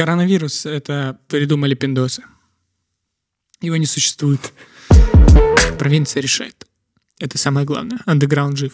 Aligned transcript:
Коронавирус— 0.00 0.64
это 0.64 1.20
придумали 1.28 1.74
пиндосы. 1.74 2.24
Его 3.60 3.76
не 3.76 3.84
существует. 3.84 4.54
Провинция 5.78 6.22
решает. 6.22 6.66
Это 7.18 7.36
самое 7.36 7.66
главное. 7.66 7.98
Андеграунд 8.06 8.56
жив. 8.56 8.72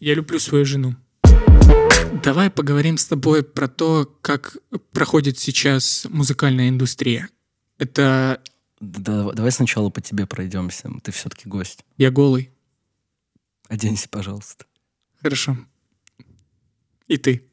Я 0.00 0.14
люблю 0.14 0.38
свою 0.38 0.64
жену. 0.64 0.96
Давай 2.22 2.48
поговорим 2.48 2.96
с 2.96 3.04
тобой 3.04 3.42
про 3.42 3.68
то, 3.68 4.10
как 4.22 4.56
проходит 4.92 5.38
сейчас 5.38 6.06
музыкальная 6.08 6.70
индустрия. 6.70 7.28
Это 7.76 8.42
Да, 8.80 9.32
давай 9.32 9.52
сначала 9.52 9.90
по 9.90 10.00
тебе 10.00 10.24
пройдемся. 10.26 10.90
Ты 11.02 11.12
все-таки 11.12 11.46
гость. 11.46 11.84
я 11.98 12.10
голый. 12.10 12.52
Оденься, 13.68 14.08
пожалуйста. 14.08 14.64
Хорошо. 15.20 15.58
И 17.06 17.18
ты. 17.18 17.46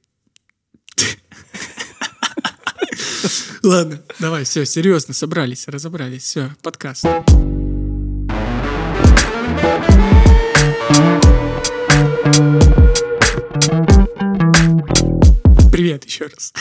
Ладно, 3.63 4.01
давай, 4.19 4.43
все, 4.43 4.65
серьезно, 4.65 5.13
собрались, 5.13 5.67
разобрались, 5.67 6.23
все, 6.23 6.55
подкаст. 6.61 7.05
Привет 15.71 16.05
еще 16.05 16.25
раз. 16.25 16.53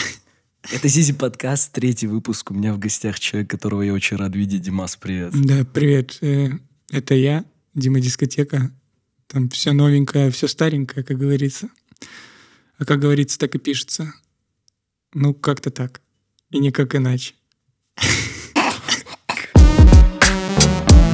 Это 0.71 0.87
Зизи 0.87 1.13
подкаст, 1.13 1.71
третий 1.71 2.07
выпуск. 2.07 2.51
У 2.51 2.53
меня 2.53 2.73
в 2.73 2.79
гостях 2.79 3.19
человек, 3.19 3.49
которого 3.49 3.81
я 3.81 3.93
очень 3.93 4.17
рад 4.17 4.35
видеть. 4.35 4.61
Димас, 4.61 4.95
привет. 4.95 5.31
Да, 5.33 5.63
привет. 5.65 6.17
э, 6.21 6.49
Это 6.91 7.15
я, 7.15 7.45
Дима 7.73 7.99
Дискотека. 7.99 8.71
Там 9.27 9.49
все 9.49 9.71
новенькое, 9.71 10.29
все 10.31 10.47
старенькое, 10.47 11.05
как 11.05 11.17
говорится. 11.17 11.69
А 12.77 12.85
как 12.85 12.99
говорится, 12.99 13.37
так 13.39 13.55
и 13.55 13.59
пишется. 13.59 14.13
Ну, 15.13 15.33
как-то 15.33 15.71
так. 15.71 16.01
И 16.51 16.59
никак 16.59 16.95
иначе. 16.95 17.33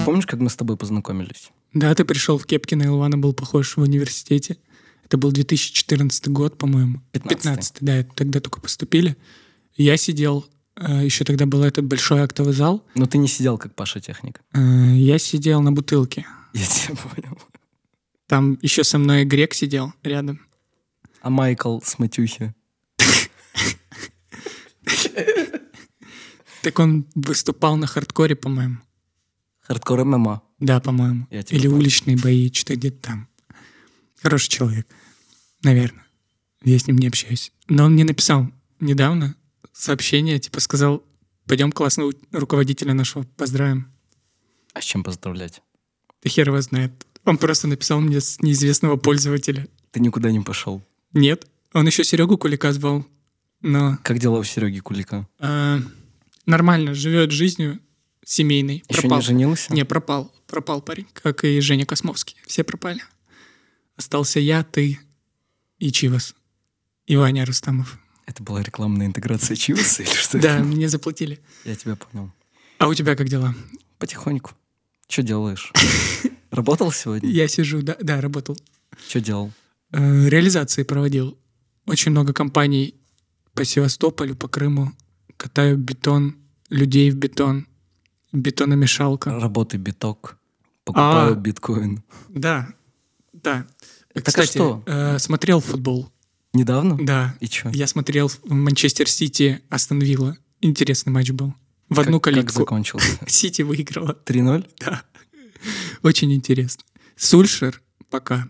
Помнишь, 0.05 0.25
как 0.25 0.39
мы 0.39 0.49
с 0.49 0.55
тобой 0.55 0.77
познакомились? 0.77 1.49
Да, 1.73 1.93
ты 1.93 2.05
пришел 2.05 2.37
в 2.37 2.45
кепке 2.45 2.75
на 2.75 2.83
Илвана, 2.83 3.17
был 3.17 3.33
похож 3.33 3.75
в 3.75 3.81
университете. 3.81 4.57
Это 5.03 5.17
был 5.17 5.31
2014 5.31 6.27
год, 6.29 6.57
по-моему. 6.57 7.01
15-й. 7.13 7.29
15 7.29 7.75
да, 7.81 8.03
тогда 8.15 8.39
только 8.39 8.61
поступили. 8.61 9.15
Я 9.75 9.97
сидел, 9.97 10.45
э, 10.75 11.03
еще 11.05 11.23
тогда 11.23 11.45
был 11.45 11.63
этот 11.63 11.85
большой 11.85 12.21
актовый 12.21 12.53
зал. 12.53 12.85
Но 12.95 13.05
ты 13.05 13.17
не 13.17 13.27
сидел, 13.27 13.57
как 13.57 13.75
Паша 13.75 13.99
Техник. 13.99 14.41
Э, 14.53 14.59
Я 14.95 15.17
сидел 15.19 15.61
на 15.61 15.71
бутылке. 15.71 16.25
Я 16.53 16.65
тебя 16.65 16.95
понял. 16.95 17.37
Там 18.27 18.57
еще 18.61 18.83
со 18.83 18.97
мной 18.97 19.23
грек 19.25 19.53
сидел 19.53 19.93
рядом. 20.03 20.39
А 21.21 21.29
Майкл 21.29 21.79
с 21.81 21.99
Матюхи? 21.99 22.53
Так 26.61 26.79
он 26.79 27.05
выступал 27.15 27.77
на 27.77 27.87
хардкоре, 27.87 28.35
по-моему. 28.35 28.77
Хардкор 29.61 30.03
ММА. 30.03 30.41
Да, 30.59 30.79
по-моему. 30.79 31.27
Тебя 31.27 31.43
Или 31.57 31.67
уличные 31.67 32.17
бои, 32.17 32.51
что-то 32.51 32.75
где-то 32.75 32.97
там. 33.01 33.27
Хороший 34.21 34.49
человек. 34.49 34.87
Наверное. 35.63 36.05
Я 36.63 36.79
с 36.79 36.87
ним 36.87 36.97
не 36.97 37.07
общаюсь. 37.07 37.51
Но 37.67 37.85
он 37.85 37.93
мне 37.93 38.03
написал 38.03 38.47
недавно 38.79 39.35
сообщение, 39.71 40.39
типа 40.39 40.59
сказал, 40.59 41.03
пойдем 41.45 41.71
классного 41.71 42.13
руководителя 42.31 42.93
нашего 42.93 43.23
поздравим. 43.23 43.91
А 44.73 44.81
с 44.81 44.83
чем 44.83 45.03
поздравлять? 45.03 45.61
Да 46.23 46.29
хер 46.29 46.47
его 46.47 46.61
знает. 46.61 46.91
Он 47.25 47.37
просто 47.37 47.67
написал 47.67 48.01
мне 48.01 48.21
с 48.21 48.41
неизвестного 48.41 48.97
пользователя. 48.97 49.67
Ты 49.91 49.99
никуда 49.99 50.31
не 50.31 50.39
пошел. 50.39 50.81
Нет. 51.13 51.47
Он 51.73 51.85
еще 51.85 52.03
Серегу 52.03 52.37
Кулика 52.37 52.71
звал. 52.73 53.05
Но 53.61 53.97
Как 54.03 54.19
дела 54.19 54.37
у 54.39 54.43
Сереги 54.43 54.79
Кулика? 54.79 55.27
э, 55.39 55.79
нормально, 56.45 56.93
живет 56.93 57.31
жизнью 57.31 57.79
семейной. 58.25 58.83
Еще 58.89 59.01
Пропал. 59.01 59.19
не 59.19 59.25
женился? 59.25 59.73
Не, 59.73 59.85
пропал. 59.85 60.33
Пропал 60.47 60.81
парень, 60.81 61.07
как 61.13 61.43
и 61.43 61.59
Женя 61.59 61.85
Космовский. 61.85 62.35
Все 62.45 62.63
пропали. 62.63 63.01
Остался 63.95 64.39
я, 64.39 64.63
ты 64.63 64.99
и 65.79 65.91
Чивас. 65.91 66.35
И 67.05 67.15
Ваня 67.15 67.45
Рустамов. 67.45 67.97
Это 68.25 68.43
была 68.43 68.61
рекламная 68.61 69.07
интеграция 69.07 69.55
Чиваса 69.55 70.03
или 70.03 70.09
что 70.09 70.39
Да, 70.39 70.59
мне 70.59 70.87
заплатили. 70.89 71.39
Я 71.65 71.75
тебя 71.75 71.95
понял. 71.95 72.31
А 72.77 72.87
у 72.87 72.93
тебя 72.93 73.15
как 73.15 73.27
дела? 73.29 73.55
Потихоньку. 73.97 74.51
Что 75.07 75.23
делаешь? 75.23 75.71
Работал 76.51 76.91
сегодня? 76.91 77.29
Я 77.29 77.47
сижу, 77.47 77.81
да, 77.81 77.95
да, 78.01 78.19
работал. 78.21 78.57
Что 79.07 79.19
делал? 79.21 79.51
Э, 79.91 80.27
Реализации 80.29 80.83
проводил. 80.83 81.37
Очень 81.85 82.11
много 82.11 82.33
компаний 82.33 82.95
по 83.57 83.65
Севастополю, 83.65 84.35
по 84.35 84.47
Крыму. 84.47 84.91
Катаю 85.35 85.77
бетон, 85.77 86.35
людей 86.69 87.09
в 87.09 87.15
бетон. 87.15 87.67
Бетономешалка. 88.31 89.31
Работы 89.39 89.77
биток. 89.77 90.37
Покупаю 90.83 91.33
А. 91.33 91.35
биткоин. 91.35 92.03
Да, 92.29 92.69
да. 93.33 93.65
Так 94.13 94.23
а 94.23 94.27
Кстати, 94.27 94.49
что? 94.51 94.83
э, 94.85 95.17
смотрел 95.19 95.59
футбол. 95.59 96.11
Недавно? 96.53 96.97
Да, 97.03 97.35
И 97.39 97.47
что? 97.47 97.69
Я 97.69 97.87
смотрел 97.87 98.27
в 98.29 98.51
Манчестер 98.51 99.09
Сити 99.09 99.61
Астон 99.69 99.99
Вилла. 99.99 100.37
Интересный 100.61 101.11
матч 101.11 101.31
был. 101.31 101.53
В 101.89 101.99
одну 101.99 102.19
Как 102.19 102.33
калитку. 102.35 102.59
закончился? 102.59 103.17
Сити 103.27 103.63
выиграла. 103.63 104.17
3-0? 104.25 104.69
Да. 104.79 105.01
Очень 106.03 106.33
интересно. 106.33 106.83
Сульшер 107.15 107.81
пока. 108.09 108.49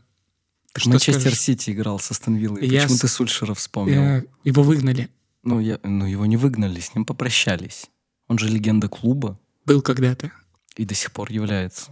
Что 0.77 0.89
Манчестер 0.91 1.21
скажешь? 1.21 1.39
Сити 1.39 1.71
играл 1.71 1.99
с 1.99 2.11
Астон 2.11 2.35
Виллой. 2.35 2.65
Я 2.67 2.81
Почему 2.83 2.97
с- 2.97 3.01
ты 3.01 3.07
Сульшера 3.07 3.53
вспомнил? 3.53 4.01
Э, 4.01 4.23
Его 4.43 4.63
выгнали. 4.63 5.09
Ну, 5.43 5.59
я, 5.59 5.79
ну, 5.83 6.05
его 6.05 6.25
не 6.25 6.38
выгнали, 6.38 6.79
с 6.79 6.93
ним 6.93 7.05
попрощались. 7.05 7.85
Он 8.27 8.38
же 8.38 8.47
легенда 8.49 8.89
клуба 8.89 9.39
Был 9.65 9.81
когда-то. 9.81 10.31
и 10.75 10.85
до 10.85 10.93
сих 10.93 11.11
пор 11.11 11.31
является. 11.31 11.91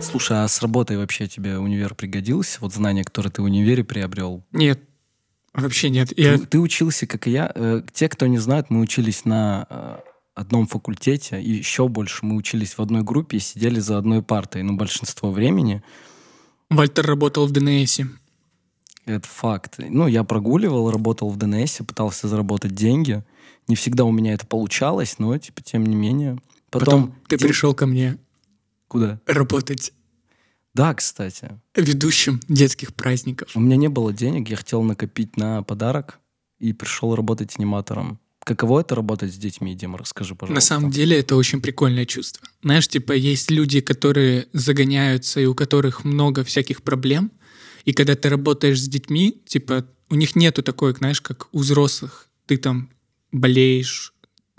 Слушай, 0.00 0.44
а 0.44 0.48
с 0.48 0.60
работой 0.62 0.96
вообще 0.96 1.26
тебе 1.28 1.58
универ 1.58 1.94
пригодился? 1.94 2.58
Вот 2.60 2.72
знания, 2.72 3.04
которые 3.04 3.32
ты 3.32 3.42
в 3.42 3.44
универе 3.44 3.84
приобрел? 3.84 4.44
Нет. 4.52 4.80
Вообще 5.54 5.90
нет. 5.90 6.16
Я... 6.18 6.38
Ты, 6.38 6.46
ты 6.46 6.58
учился, 6.60 7.06
как 7.06 7.26
и 7.26 7.30
я. 7.30 7.50
Э, 7.54 7.82
те, 7.92 8.08
кто 8.08 8.26
не 8.26 8.38
знает, 8.38 8.70
мы 8.70 8.80
учились 8.80 9.24
на 9.26 9.66
э, 9.68 9.96
одном 10.34 10.66
факультете, 10.66 11.42
и 11.42 11.50
еще 11.50 11.88
больше 11.88 12.24
мы 12.24 12.36
учились 12.36 12.78
в 12.78 12.80
одной 12.80 13.02
группе 13.02 13.36
и 13.36 13.40
сидели 13.40 13.78
за 13.80 13.98
одной 13.98 14.22
партой. 14.22 14.62
Но 14.62 14.72
большинство 14.74 15.30
времени 15.30 15.82
Вальтер 16.76 17.06
работал 17.06 17.46
в 17.46 17.50
ДНСе. 17.52 18.08
Это 19.04 19.26
факт. 19.26 19.76
Ну, 19.78 20.06
я 20.06 20.22
прогуливал, 20.24 20.90
работал 20.90 21.28
в 21.30 21.36
ДНС, 21.36 21.78
пытался 21.86 22.28
заработать 22.28 22.74
деньги. 22.74 23.24
Не 23.68 23.74
всегда 23.74 24.04
у 24.04 24.12
меня 24.12 24.34
это 24.34 24.46
получалось, 24.46 25.18
но, 25.18 25.36
типа, 25.38 25.60
тем 25.62 25.84
не 25.86 25.96
менее. 25.96 26.38
Потом... 26.70 27.08
Потом 27.08 27.14
ты 27.28 27.36
Дим- 27.36 27.48
пришел 27.48 27.74
ко 27.74 27.86
мне 27.86 28.16
Куда? 28.88 29.20
работать 29.26 29.92
Да, 30.74 30.94
кстати. 30.94 31.60
ведущим 31.74 32.40
детских 32.48 32.94
праздников. 32.94 33.50
У 33.56 33.60
меня 33.60 33.76
не 33.76 33.88
было 33.88 34.12
денег, 34.12 34.48
я 34.48 34.56
хотел 34.56 34.82
накопить 34.82 35.36
на 35.36 35.62
подарок 35.62 36.18
и 36.58 36.72
пришел 36.72 37.14
работать 37.14 37.58
аниматором. 37.58 38.18
Каково 38.44 38.80
это 38.80 38.94
работать 38.94 39.32
с 39.32 39.36
детьми, 39.36 39.74
Дима? 39.74 39.98
Расскажи, 39.98 40.34
пожалуйста. 40.34 40.54
На 40.54 40.60
самом 40.60 40.90
деле 40.90 41.18
это 41.18 41.36
очень 41.36 41.60
прикольное 41.60 42.06
чувство. 42.06 42.46
Знаешь, 42.62 42.88
типа 42.88 43.12
есть 43.12 43.50
люди, 43.50 43.80
которые 43.80 44.48
загоняются 44.52 45.40
и 45.40 45.46
у 45.46 45.54
которых 45.54 46.04
много 46.04 46.42
всяких 46.42 46.82
проблем, 46.82 47.30
и 47.84 47.92
когда 47.92 48.14
ты 48.16 48.28
работаешь 48.28 48.80
с 48.80 48.88
детьми, 48.88 49.42
типа 49.46 49.86
у 50.10 50.14
них 50.14 50.36
нету 50.36 50.62
такой, 50.62 50.92
знаешь, 50.94 51.20
как 51.20 51.48
у 51.52 51.60
взрослых. 51.60 52.28
Ты 52.46 52.56
там 52.58 52.90
болеешь, 53.30 54.11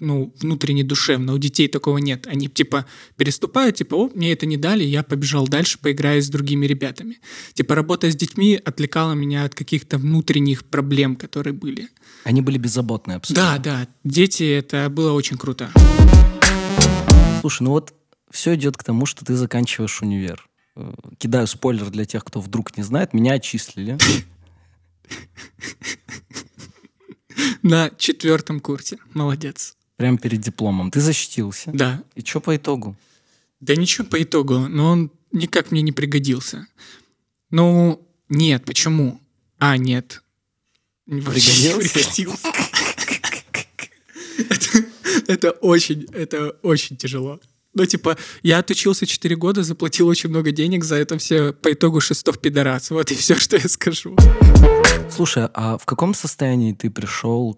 ну, 0.03 0.33
внутренне 0.39 0.83
душевно. 0.83 1.33
У 1.33 1.37
детей 1.37 1.67
такого 1.67 1.97
нет. 1.97 2.27
Они, 2.27 2.47
типа, 2.47 2.85
переступают, 3.15 3.77
типа, 3.77 3.95
о, 3.95 4.11
мне 4.13 4.33
это 4.33 4.45
не 4.45 4.57
дали, 4.57 4.83
я 4.83 5.03
побежал 5.03 5.47
дальше, 5.47 5.79
поиграю 5.79 6.21
с 6.21 6.29
другими 6.29 6.65
ребятами. 6.65 7.19
Типа, 7.53 7.75
работа 7.75 8.11
с 8.11 8.15
детьми 8.15 8.59
отвлекала 8.63 9.13
меня 9.13 9.45
от 9.45 9.55
каких-то 9.55 9.97
внутренних 9.97 10.65
проблем, 10.65 11.15
которые 11.15 11.53
были. 11.53 11.89
Они 12.23 12.41
были 12.41 12.57
беззаботные 12.57 13.17
абсолютно. 13.17 13.43
Да, 13.43 13.57
да, 13.57 13.87
дети, 14.03 14.43
это 14.43 14.89
было 14.89 15.13
очень 15.13 15.37
круто. 15.37 15.71
Слушай, 17.41 17.63
ну 17.63 17.71
вот 17.71 17.93
все 18.31 18.55
идет 18.55 18.77
к 18.77 18.83
тому, 18.83 19.05
что 19.05 19.25
ты 19.25 19.35
заканчиваешь 19.35 20.01
универ. 20.01 20.47
Э, 20.75 20.93
Кидаю 21.17 21.47
спойлер 21.47 21.89
для 21.89 22.05
тех, 22.05 22.23
кто 22.23 22.39
вдруг 22.39 22.77
не 22.77 22.83
знает. 22.83 23.13
Меня 23.13 23.33
отчислили. 23.33 23.97
На 27.61 27.89
четвертом 27.97 28.59
курсе. 28.59 28.97
Молодец. 29.13 29.75
Прямо 30.03 30.17
перед 30.17 30.41
дипломом. 30.41 30.91
Ты 30.91 30.99
защитился. 30.99 31.71
Да. 31.73 32.03
И 32.13 32.21
что 32.25 32.41
по 32.41 32.53
итогу? 32.57 32.97
Да 33.61 33.73
ничего 33.73 34.05
по 34.05 34.21
итогу, 34.21 34.59
но 34.59 34.91
он 34.91 35.11
никак 35.31 35.71
мне 35.71 35.81
не 35.81 35.93
пригодился. 35.93 36.67
Ну, 37.51 38.05
нет, 38.27 38.65
почему? 38.65 39.21
А, 39.59 39.77
нет. 39.77 40.21
Вообще 41.05 41.73
Пригодился? 41.73 42.49
Это 45.27 45.51
очень, 45.51 46.05
это 46.11 46.49
очень 46.63 46.97
тяжело. 46.97 47.39
Ну, 47.73 47.85
типа, 47.85 48.17
я 48.41 48.57
отучился 48.57 49.05
4 49.05 49.37
года, 49.37 49.63
заплатил 49.63 50.09
очень 50.09 50.31
много 50.31 50.51
денег 50.51 50.83
за 50.83 50.95
это 50.95 51.17
все, 51.17 51.53
по 51.53 51.71
итогу 51.71 52.01
шестов 52.01 52.39
пидорас. 52.39 52.89
Вот 52.89 53.09
и 53.09 53.15
все, 53.15 53.35
что 53.35 53.55
я 53.55 53.69
скажу. 53.69 54.17
Слушай, 55.09 55.47
а 55.53 55.77
в 55.77 55.85
каком 55.85 56.13
состоянии 56.13 56.73
ты 56.73 56.89
пришел 56.89 57.57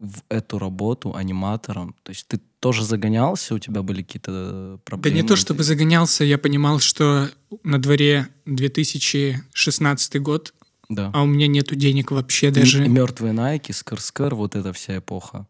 в 0.00 0.22
эту 0.28 0.58
работу 0.58 1.14
аниматором? 1.14 1.94
То 2.02 2.10
есть 2.10 2.26
ты 2.28 2.40
тоже 2.60 2.84
загонялся, 2.84 3.54
у 3.54 3.58
тебя 3.58 3.82
были 3.82 4.02
какие-то 4.02 4.80
проблемы? 4.84 5.16
Да 5.16 5.22
не 5.22 5.26
то 5.28 5.36
чтобы 5.36 5.62
загонялся, 5.62 6.24
я 6.24 6.38
понимал, 6.38 6.78
что 6.80 7.30
на 7.62 7.80
дворе 7.80 8.28
2016 8.46 10.20
год, 10.20 10.54
Да. 10.88 11.10
а 11.14 11.22
у 11.22 11.26
меня 11.26 11.46
нету 11.46 11.74
денег 11.74 12.10
вообще 12.10 12.50
даже. 12.50 12.86
Мертвые 12.88 13.32
Найки, 13.32 13.72
Скр-Скр, 13.72 14.34
вот 14.34 14.56
эта 14.56 14.72
вся 14.72 14.98
эпоха. 14.98 15.46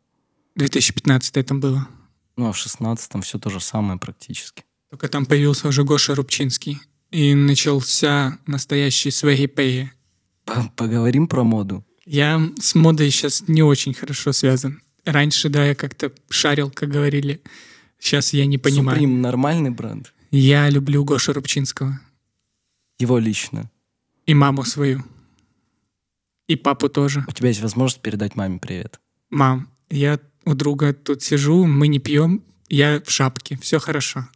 2015 0.57 1.47
там 1.47 1.61
было. 1.61 1.87
Ну, 2.37 2.49
а 2.49 2.53
в 2.53 2.57
16-м 2.57 3.23
все 3.23 3.39
то 3.39 3.51
же 3.51 3.61
самое 3.61 3.99
практически. 3.99 4.65
Только 4.91 5.09
там 5.09 5.27
появился 5.27 5.69
уже 5.69 5.85
Гоша 5.85 6.15
Рубчинский. 6.15 6.79
И 7.11 7.35
начался 7.35 8.39
настоящий 8.47 9.11
свегипеи. 9.13 9.93
Поговорим 10.77 11.29
про 11.29 11.45
моду. 11.45 11.85
Я 12.07 12.41
с 12.61 12.75
модой 12.75 13.11
сейчас 13.11 13.45
не 13.49 13.63
очень 13.63 13.95
хорошо 13.95 14.33
связан. 14.33 14.83
Раньше, 15.05 15.49
да, 15.49 15.67
я 15.67 15.75
как-то 15.75 16.13
шарил, 16.29 16.71
как 16.71 16.91
говорили. 16.91 17.43
Сейчас 17.99 18.33
я 18.33 18.47
не 18.47 18.59
понимаю. 18.59 19.01
Supreme 19.01 19.21
нормальный 19.21 19.71
бренд? 19.71 20.13
Я 20.31 20.69
люблю 20.69 21.05
Гошу 21.05 21.33
Рубчинского. 21.33 22.01
Его 22.99 23.19
лично. 23.19 23.71
И 24.27 24.35
маму 24.35 24.65
свою. 24.65 25.05
И 26.47 26.57
папу 26.57 26.89
тоже. 26.89 27.25
У 27.27 27.33
тебя 27.33 27.49
есть 27.49 27.61
возможность 27.61 28.03
передать 28.03 28.37
маме 28.37 28.59
привет. 28.59 29.01
Мам, 29.31 29.71
я 29.91 30.21
у 30.45 30.55
друга 30.55 30.93
тут 30.93 31.23
сижу, 31.23 31.65
мы 31.65 31.89
не 31.89 31.99
пьем, 31.99 32.43
я 32.69 33.01
в 33.05 33.11
шапке, 33.11 33.57
все 33.57 33.79
хорошо. 33.79 34.29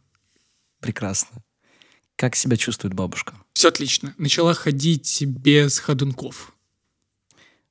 Прекрасно. 0.79 1.43
Как 2.15 2.35
себя 2.35 2.57
чувствует 2.57 2.93
бабушка? 2.93 3.35
Все 3.53 3.69
отлично. 3.69 4.13
Начала 4.17 4.53
ходить 4.53 5.23
без 5.25 5.79
ходунков. 5.79 6.53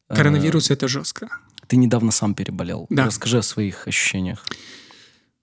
Коронавирус 0.08 0.70
это 0.70 0.88
жестко. 0.88 1.26
Э, 1.26 1.64
Ты 1.66 1.76
недавно 1.76 2.10
сам 2.10 2.34
переболел. 2.34 2.86
Да. 2.90 3.06
Расскажи 3.06 3.38
о 3.38 3.42
своих 3.42 3.86
ощущениях. 3.86 4.44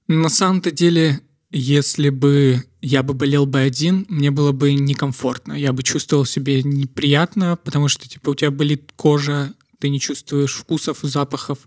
На 0.07 0.29
самом-то 0.29 0.71
деле, 0.71 1.21
если 1.51 2.09
бы 2.09 2.63
я 2.81 3.01
бы 3.01 3.13
болел 3.13 3.45
бы 3.45 3.59
один, 3.59 4.05
мне 4.09 4.29
было 4.31 4.51
бы 4.51 4.73
некомфортно. 4.73 5.53
Я 5.53 5.73
бы 5.73 5.83
чувствовал 5.83 6.25
себя 6.25 6.61
неприятно, 6.61 7.57
потому 7.63 7.87
что 7.87 8.07
типа 8.07 8.31
у 8.31 8.35
тебя 8.35 8.51
болит 8.51 8.91
кожа, 8.95 9.53
ты 9.79 9.89
не 9.89 9.99
чувствуешь 9.99 10.53
вкусов, 10.53 10.99
запахов, 11.01 11.59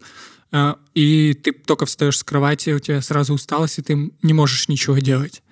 а, 0.50 0.78
и 0.94 1.34
ты 1.34 1.52
только 1.52 1.86
встаешь 1.86 2.18
с 2.18 2.24
кровати, 2.24 2.70
у 2.70 2.78
тебя 2.78 3.02
сразу 3.02 3.34
усталость, 3.34 3.78
и 3.78 3.82
ты 3.82 4.12
не 4.22 4.32
можешь 4.32 4.68
ничего 4.68 4.98
делать. 4.98 5.42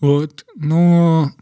Вот. 0.00 0.44
Но 0.56 1.32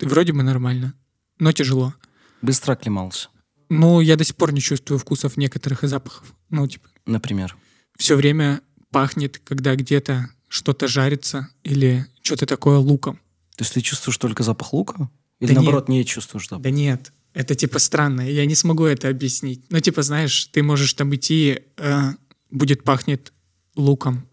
вроде 0.00 0.32
бы 0.32 0.42
нормально, 0.42 0.94
но 1.38 1.52
тяжело. 1.52 1.94
Быстро 2.42 2.72
оклемался, 2.74 3.28
Ну, 3.68 4.00
я 4.00 4.16
до 4.16 4.24
сих 4.24 4.36
пор 4.36 4.52
не 4.52 4.60
чувствую 4.60 4.98
вкусов 4.98 5.36
некоторых 5.36 5.84
и 5.84 5.86
запахов. 5.86 6.34
Ну, 6.50 6.66
типа, 6.66 6.88
например. 7.04 7.56
все 7.98 8.16
время 8.16 8.60
пахнет, 8.90 9.38
когда 9.38 9.74
где-то 9.74 10.30
что-то 10.48 10.86
жарится 10.86 11.48
или 11.64 12.06
что-то 12.22 12.46
такое 12.46 12.78
луком. 12.78 13.16
То 13.56 13.64
есть 13.64 13.74
ты 13.74 13.80
чувствуешь 13.80 14.18
только 14.18 14.42
запах 14.42 14.72
лука? 14.72 15.10
Или 15.40 15.48
Да 15.48 15.56
наоборот, 15.56 15.88
не 15.88 16.04
чувствуешь 16.04 16.48
запах? 16.48 16.62
Да 16.62 16.70
нет, 16.70 17.12
это 17.34 17.54
типа 17.54 17.78
странно, 17.78 18.22
я 18.22 18.46
не 18.46 18.54
смогу 18.54 18.84
это 18.84 19.08
объяснить. 19.08 19.64
Ну, 19.70 19.80
типа, 19.80 20.02
знаешь, 20.02 20.46
ты 20.46 20.62
можешь 20.62 20.94
там 20.94 21.14
идти, 21.14 21.60
э, 21.76 22.12
будет 22.50 22.84
пахнет 22.84 23.32
луком. 23.74 24.26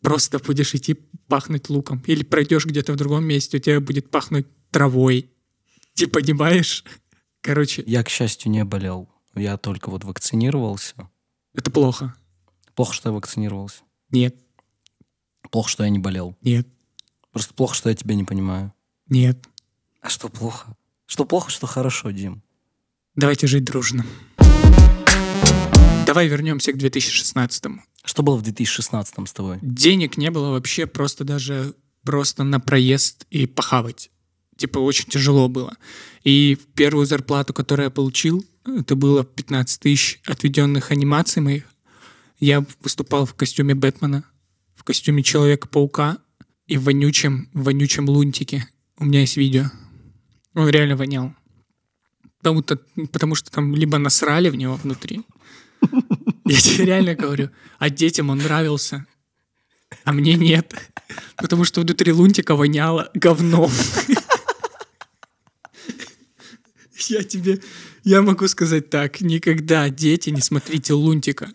Просто 0.00 0.38
будешь 0.38 0.74
идти 0.74 0.94
пахнуть 1.26 1.68
луком. 1.68 2.02
Или 2.06 2.22
пройдешь 2.22 2.66
где-то 2.66 2.92
в 2.92 2.96
другом 2.96 3.24
месте, 3.24 3.56
у 3.56 3.60
тебя 3.60 3.80
будет 3.80 4.10
пахнуть 4.10 4.46
травой. 4.70 5.30
Ты 5.94 6.06
понимаешь? 6.06 6.84
Короче, 7.40 7.82
Я, 7.86 8.02
к 8.02 8.08
счастью, 8.08 8.50
не 8.50 8.64
болел. 8.64 9.08
Я 9.34 9.56
только 9.56 9.90
вот 9.90 10.04
вакцинировался. 10.04 10.94
это 11.54 11.70
плохо. 11.70 12.14
Плохо, 12.74 12.92
что 12.92 13.08
я 13.10 13.12
вакцинировался. 13.14 13.82
Нет, 14.10 14.36
Плохо, 15.50 15.68
что 15.70 15.84
я 15.84 15.90
не 15.90 15.98
болел. 15.98 16.36
нет, 16.42 16.66
Просто 17.32 17.54
плохо, 17.54 17.74
что 17.74 17.88
я 17.88 17.94
тебя 17.94 18.14
не 18.14 18.24
понимаю. 18.24 18.72
нет. 19.08 19.46
А 20.00 20.08
что 20.08 20.28
плохо? 20.28 20.76
Что 21.06 21.24
плохо, 21.24 21.50
что 21.50 21.66
хорошо, 21.66 22.10
Дим? 22.10 22.42
Давайте 23.14 23.46
жить 23.46 23.64
дружно. 23.64 24.04
Давай 26.06 26.28
вернемся 26.28 26.72
к 26.72 26.76
2016 26.78 27.64
Что 28.04 28.22
было 28.22 28.36
в 28.36 28.42
2016 28.42 29.28
с 29.28 29.32
тобой? 29.32 29.58
Денег 29.62 30.16
не 30.16 30.30
было 30.30 30.50
вообще 30.50 30.86
просто 30.86 31.24
даже 31.24 31.74
просто 32.04 32.44
на 32.44 32.60
проезд 32.60 33.26
и 33.30 33.46
похавать. 33.46 34.10
Типа 34.56 34.78
очень 34.78 35.08
тяжело 35.08 35.48
было. 35.48 35.76
И 36.24 36.58
первую 36.74 37.06
зарплату, 37.06 37.52
которую 37.52 37.84
я 37.84 37.90
получил, 37.90 38.44
это 38.64 38.96
было 38.96 39.24
15 39.24 39.80
тысяч 39.80 40.20
отведенных 40.26 40.90
анимаций 40.90 41.42
моих. 41.42 41.64
Я 42.40 42.64
выступал 42.80 43.26
в 43.26 43.34
костюме 43.34 43.74
Бэтмена, 43.74 44.24
в 44.74 44.84
костюме 44.84 45.22
Человека-паука 45.22 46.18
и 46.66 46.76
в 46.76 46.84
вонючем, 46.84 47.48
вонючем 47.52 48.08
лунтике. 48.08 48.68
У 48.98 49.04
меня 49.04 49.20
есть 49.20 49.36
видео. 49.36 49.70
Он 50.54 50.68
реально 50.68 50.96
вонял. 50.96 51.34
Потому, 52.38 52.62
то 52.62 52.78
потому 53.12 53.34
что 53.34 53.50
там 53.50 53.74
либо 53.74 53.98
насрали 53.98 54.48
в 54.48 54.56
него 54.56 54.74
внутри. 54.74 55.22
Я 56.44 56.60
тебе 56.60 56.84
реально 56.86 57.14
говорю. 57.14 57.50
А 57.78 57.90
детям 57.90 58.30
он 58.30 58.38
нравился, 58.38 59.06
а 60.04 60.12
мне 60.12 60.34
нет. 60.34 60.74
Потому 61.36 61.64
что 61.64 61.82
внутри 61.82 62.12
лунтика 62.12 62.56
воняло 62.56 63.10
говном. 63.14 63.70
Я 67.08 67.22
тебе... 67.22 67.60
Я 68.04 68.22
могу 68.22 68.48
сказать 68.48 68.90
так. 68.90 69.20
Никогда, 69.20 69.88
дети, 69.88 70.30
не 70.30 70.40
смотрите 70.40 70.92
лунтика. 70.92 71.48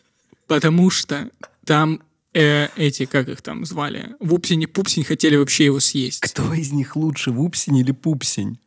Потому 0.48 0.90
что 0.90 1.30
там 1.66 2.02
э, 2.34 2.68
эти, 2.76 3.06
как 3.06 3.30
их 3.30 3.42
там 3.42 3.66
звали, 3.66 4.16
Вупсень 4.20 4.64
и 4.64 4.68
Пупсень 4.68 5.04
хотели 5.04 5.36
вообще 5.36 5.66
его 5.66 5.80
съесть. 5.80 6.22
Кто 6.22 6.54
из 6.54 6.72
них 6.72 6.96
лучше, 6.96 7.32
Вупсень 7.32 7.78
или 7.78 7.92
Пупсень? 7.92 8.60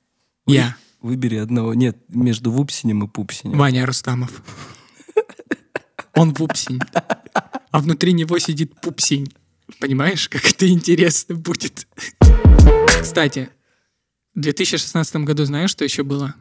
Я, 0.46 0.76
Выбери 1.04 1.36
одного. 1.36 1.74
Нет, 1.74 1.98
между 2.08 2.50
Вупсенем 2.50 3.04
и 3.04 3.08
Пупсенем. 3.08 3.58
Ваня 3.58 3.84
Рустамов. 3.84 4.42
Он 6.14 6.32
Вупсень. 6.32 6.80
А 7.70 7.80
внутри 7.80 8.14
него 8.14 8.38
сидит 8.38 8.80
Пупсень. 8.80 9.30
Понимаешь, 9.80 10.30
как 10.30 10.50
это 10.50 10.66
интересно 10.66 11.34
будет? 11.34 11.86
Кстати, 13.02 13.50
в 14.34 14.40
2016 14.40 15.16
году 15.16 15.44
знаешь, 15.44 15.70
что 15.70 15.84
еще 15.84 16.04
было? 16.04 16.34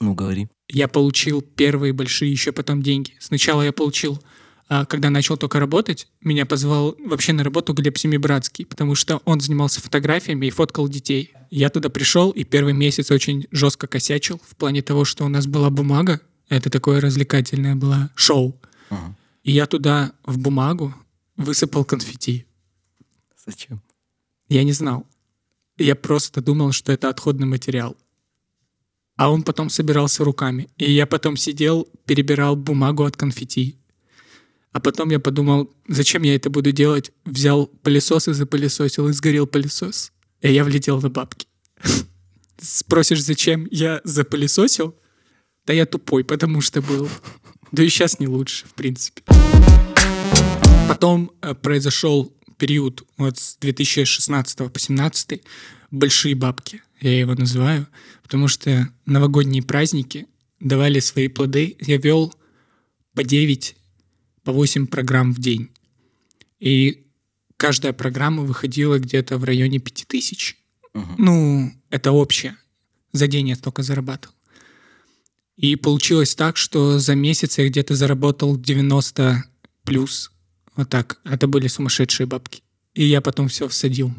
Ну, 0.00 0.14
говори. 0.14 0.48
я 0.68 0.86
получил 0.86 1.42
первые 1.42 1.92
большие 1.92 2.30
еще 2.30 2.52
потом 2.52 2.82
деньги. 2.82 3.14
Сначала 3.18 3.62
я 3.62 3.72
получил, 3.72 4.22
а, 4.68 4.84
когда 4.84 5.10
начал 5.10 5.36
только 5.36 5.58
работать, 5.58 6.08
меня 6.20 6.46
позвал 6.46 6.94
вообще 7.04 7.32
на 7.32 7.42
работу 7.42 7.72
Глеб 7.72 7.98
Семибратский, 7.98 8.64
потому 8.64 8.94
что 8.94 9.20
он 9.24 9.40
занимался 9.40 9.80
фотографиями 9.80 10.46
и 10.46 10.50
фоткал 10.50 10.88
детей. 10.88 11.32
Я 11.50 11.70
туда 11.70 11.88
пришел 11.88 12.30
и 12.30 12.44
первый 12.44 12.74
месяц 12.74 13.10
очень 13.10 13.46
жестко 13.50 13.86
косячил 13.86 14.40
в 14.46 14.56
плане 14.56 14.82
того, 14.82 15.04
что 15.04 15.24
у 15.24 15.28
нас 15.28 15.46
была 15.46 15.70
бумага, 15.70 16.20
это 16.48 16.70
такое 16.70 17.00
развлекательное 17.00 17.74
было 17.74 18.10
шоу. 18.14 18.60
Ага. 18.90 19.16
И 19.42 19.52
я 19.52 19.66
туда 19.66 20.12
в 20.24 20.38
бумагу 20.38 20.94
высыпал 21.36 21.84
конфетти. 21.84 22.46
Зачем? 23.46 23.82
Я 24.48 24.64
не 24.64 24.72
знал. 24.72 25.06
Я 25.76 25.94
просто 25.94 26.42
думал, 26.42 26.72
что 26.72 26.92
это 26.92 27.08
отходный 27.08 27.46
материал. 27.46 27.96
А 29.18 29.32
он 29.32 29.42
потом 29.42 29.68
собирался 29.68 30.22
руками. 30.22 30.68
И 30.78 30.92
я 30.92 31.04
потом 31.04 31.36
сидел, 31.36 31.88
перебирал 32.06 32.54
бумагу 32.54 33.04
от 33.04 33.16
конфетти. 33.16 33.76
А 34.70 34.78
потом 34.78 35.10
я 35.10 35.18
подумал, 35.18 35.74
зачем 35.88 36.22
я 36.22 36.36
это 36.36 36.50
буду 36.50 36.70
делать? 36.70 37.10
Взял 37.24 37.66
пылесос 37.66 38.28
и 38.28 38.32
запылесосил, 38.32 39.08
и 39.08 39.12
сгорел 39.12 39.48
пылесос. 39.48 40.12
И 40.40 40.52
я 40.52 40.62
влетел 40.62 41.00
на 41.00 41.10
бабки. 41.10 41.48
Спросишь, 42.60 43.24
зачем 43.24 43.66
я 43.72 44.00
запылесосил? 44.04 44.94
Да 45.66 45.72
я 45.72 45.84
тупой, 45.84 46.22
потому 46.22 46.60
что 46.60 46.80
был. 46.80 47.08
Да 47.72 47.82
и 47.82 47.88
сейчас 47.88 48.20
не 48.20 48.28
лучше, 48.28 48.66
в 48.66 48.74
принципе. 48.74 49.22
Потом 50.88 51.32
э, 51.42 51.54
произошел 51.54 52.32
период 52.56 53.02
вот 53.16 53.36
с 53.36 53.56
2016 53.56 54.58
по 54.58 54.64
2017 54.64 55.42
большие 55.90 56.36
бабки, 56.36 56.82
я 57.00 57.18
его 57.18 57.34
называю, 57.34 57.86
потому 58.22 58.48
что 58.48 58.88
новогодние 59.06 59.62
праздники 59.62 60.26
давали 60.60 61.00
свои 61.00 61.28
плоды. 61.28 61.76
Я 61.80 61.98
вел 61.98 62.34
по 63.14 63.24
9, 63.24 63.76
по 64.44 64.52
8 64.52 64.86
программ 64.86 65.32
в 65.32 65.40
день. 65.40 65.70
И 66.58 67.06
каждая 67.56 67.92
программа 67.92 68.42
выходила 68.42 68.98
где-то 68.98 69.38
в 69.38 69.44
районе 69.44 69.78
5000. 69.78 70.56
Мгм. 70.94 71.14
Ну, 71.18 71.72
это 71.90 72.12
общее. 72.12 72.56
За 73.12 73.26
день 73.26 73.48
я 73.48 73.56
столько 73.56 73.82
зарабатывал. 73.82 74.34
И 75.56 75.74
получилось 75.76 76.34
так, 76.34 76.56
что 76.56 76.98
за 76.98 77.14
месяц 77.14 77.58
я 77.58 77.68
где-то 77.68 77.96
заработал 77.96 78.56
90 78.56 79.44
плюс. 79.82 80.30
Вот 80.76 80.88
так. 80.88 81.20
Это 81.24 81.48
были 81.48 81.66
сумасшедшие 81.66 82.26
бабки. 82.26 82.62
И 82.94 83.04
я 83.04 83.20
потом 83.20 83.48
все 83.48 83.66
всадил. 83.68 84.14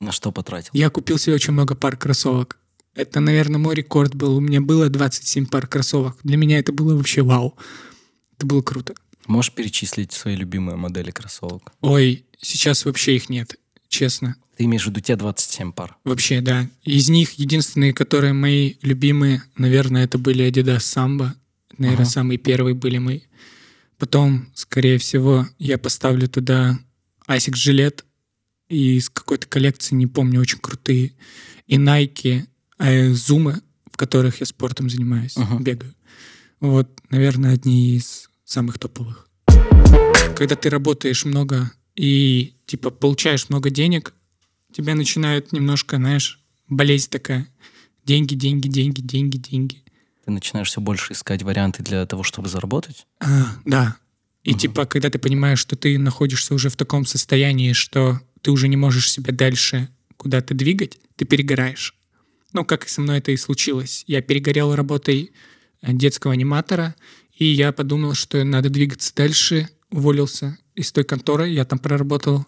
На 0.00 0.12
что 0.12 0.32
потратил? 0.32 0.70
Я 0.72 0.90
купил 0.90 1.18
себе 1.18 1.34
очень 1.34 1.52
много 1.52 1.74
пар 1.74 1.96
кроссовок. 1.96 2.58
Это, 2.94 3.20
наверное, 3.20 3.58
мой 3.58 3.74
рекорд 3.74 4.14
был. 4.14 4.36
У 4.36 4.40
меня 4.40 4.60
было 4.60 4.88
27 4.88 5.46
пар 5.46 5.66
кроссовок. 5.66 6.16
Для 6.22 6.36
меня 6.36 6.58
это 6.58 6.72
было 6.72 6.96
вообще 6.96 7.22
вау. 7.22 7.56
Это 8.36 8.46
было 8.46 8.62
круто. 8.62 8.94
Можешь 9.26 9.52
перечислить 9.52 10.12
свои 10.12 10.36
любимые 10.36 10.76
модели 10.76 11.10
кроссовок? 11.10 11.72
Ой, 11.80 12.24
сейчас 12.40 12.84
вообще 12.84 13.16
их 13.16 13.28
нет, 13.30 13.56
честно. 13.88 14.36
Ты 14.56 14.64
имеешь 14.64 14.84
в 14.84 14.88
виду 14.88 15.00
те 15.00 15.16
27 15.16 15.72
пар? 15.72 15.96
Вообще, 16.04 16.40
да. 16.40 16.68
Из 16.84 17.08
них 17.08 17.32
единственные, 17.32 17.92
которые 17.92 18.32
мои 18.32 18.74
любимые, 18.82 19.42
наверное, 19.56 20.04
это 20.04 20.18
были 20.18 20.46
Adidas 20.46 20.78
Samba. 20.78 21.30
Наверное, 21.78 22.02
Ага. 22.04 22.10
самые 22.10 22.38
первые 22.38 22.74
были 22.74 22.98
мои. 22.98 23.20
Потом, 23.98 24.48
скорее 24.54 24.98
всего, 24.98 25.48
я 25.58 25.78
поставлю 25.78 26.28
туда 26.28 26.78
Asics 27.26 27.56
жилет 27.56 28.04
из 28.68 29.10
какой-то 29.10 29.46
коллекции, 29.46 29.94
не 29.94 30.06
помню, 30.06 30.40
очень 30.40 30.58
крутые. 30.58 31.12
И 31.66 31.76
Nike, 31.76 32.44
э, 32.78 33.10
в 33.12 33.96
которых 33.96 34.40
я 34.40 34.46
спортом 34.46 34.90
занимаюсь, 34.90 35.36
Ага. 35.36 35.62
бегаю. 35.62 35.94
Вот, 36.60 36.88
наверное, 37.10 37.54
одни 37.54 37.96
из 37.96 38.28
самых 38.44 38.78
топовых. 38.78 39.28
Когда 40.36 40.56
ты 40.56 40.70
работаешь 40.70 41.24
много 41.24 41.70
и, 41.94 42.54
типа, 42.66 42.90
получаешь 42.90 43.48
много 43.48 43.70
денег, 43.70 44.14
тебя 44.72 44.94
начинает 44.94 45.52
немножко, 45.52 45.96
знаешь, 45.96 46.40
болезнь 46.68 47.10
такая. 47.10 47.46
Деньги, 48.04 48.34
деньги, 48.34 48.68
деньги, 48.68 49.00
деньги, 49.00 49.36
деньги. 49.36 49.82
Ты 50.24 50.30
начинаешь 50.30 50.68
все 50.68 50.80
больше 50.80 51.12
искать 51.12 51.42
варианты 51.42 51.82
для 51.82 52.04
того, 52.06 52.22
чтобы 52.22 52.48
заработать? 52.48 53.06
А, 53.20 53.56
да. 53.64 53.96
И 54.42 54.50
Мгм. 54.50 54.58
типа, 54.58 54.86
когда 54.86 55.10
ты 55.10 55.18
понимаешь, 55.18 55.58
что 55.60 55.76
ты 55.76 55.98
находишься 55.98 56.54
уже 56.54 56.68
в 56.70 56.76
таком 56.76 57.06
состоянии, 57.06 57.72
что 57.72 58.20
ты 58.44 58.50
уже 58.50 58.68
не 58.68 58.76
можешь 58.76 59.10
себя 59.10 59.32
дальше 59.32 59.88
куда-то 60.18 60.52
двигать, 60.52 60.98
ты 61.16 61.24
перегораешь. 61.24 61.94
Ну, 62.52 62.64
как 62.66 62.84
и 62.84 62.88
со 62.90 63.00
мной 63.00 63.18
это 63.18 63.32
и 63.32 63.38
случилось. 63.38 64.04
Я 64.06 64.20
перегорел 64.20 64.74
работой 64.74 65.32
э, 65.80 65.92
детского 65.94 66.34
аниматора, 66.34 66.94
и 67.32 67.46
я 67.46 67.72
подумал, 67.72 68.12
что 68.12 68.44
надо 68.44 68.68
двигаться 68.68 69.14
дальше, 69.14 69.70
уволился 69.90 70.58
из 70.74 70.92
той 70.92 71.04
конторы. 71.04 71.48
Я 71.48 71.64
там 71.64 71.78
проработал 71.78 72.44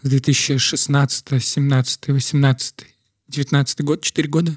с 0.00 0.08
2016, 0.08 1.42
17, 1.42 2.08
18, 2.08 2.74
19 3.26 3.80
год, 3.82 4.02
4 4.02 4.28
года. 4.28 4.56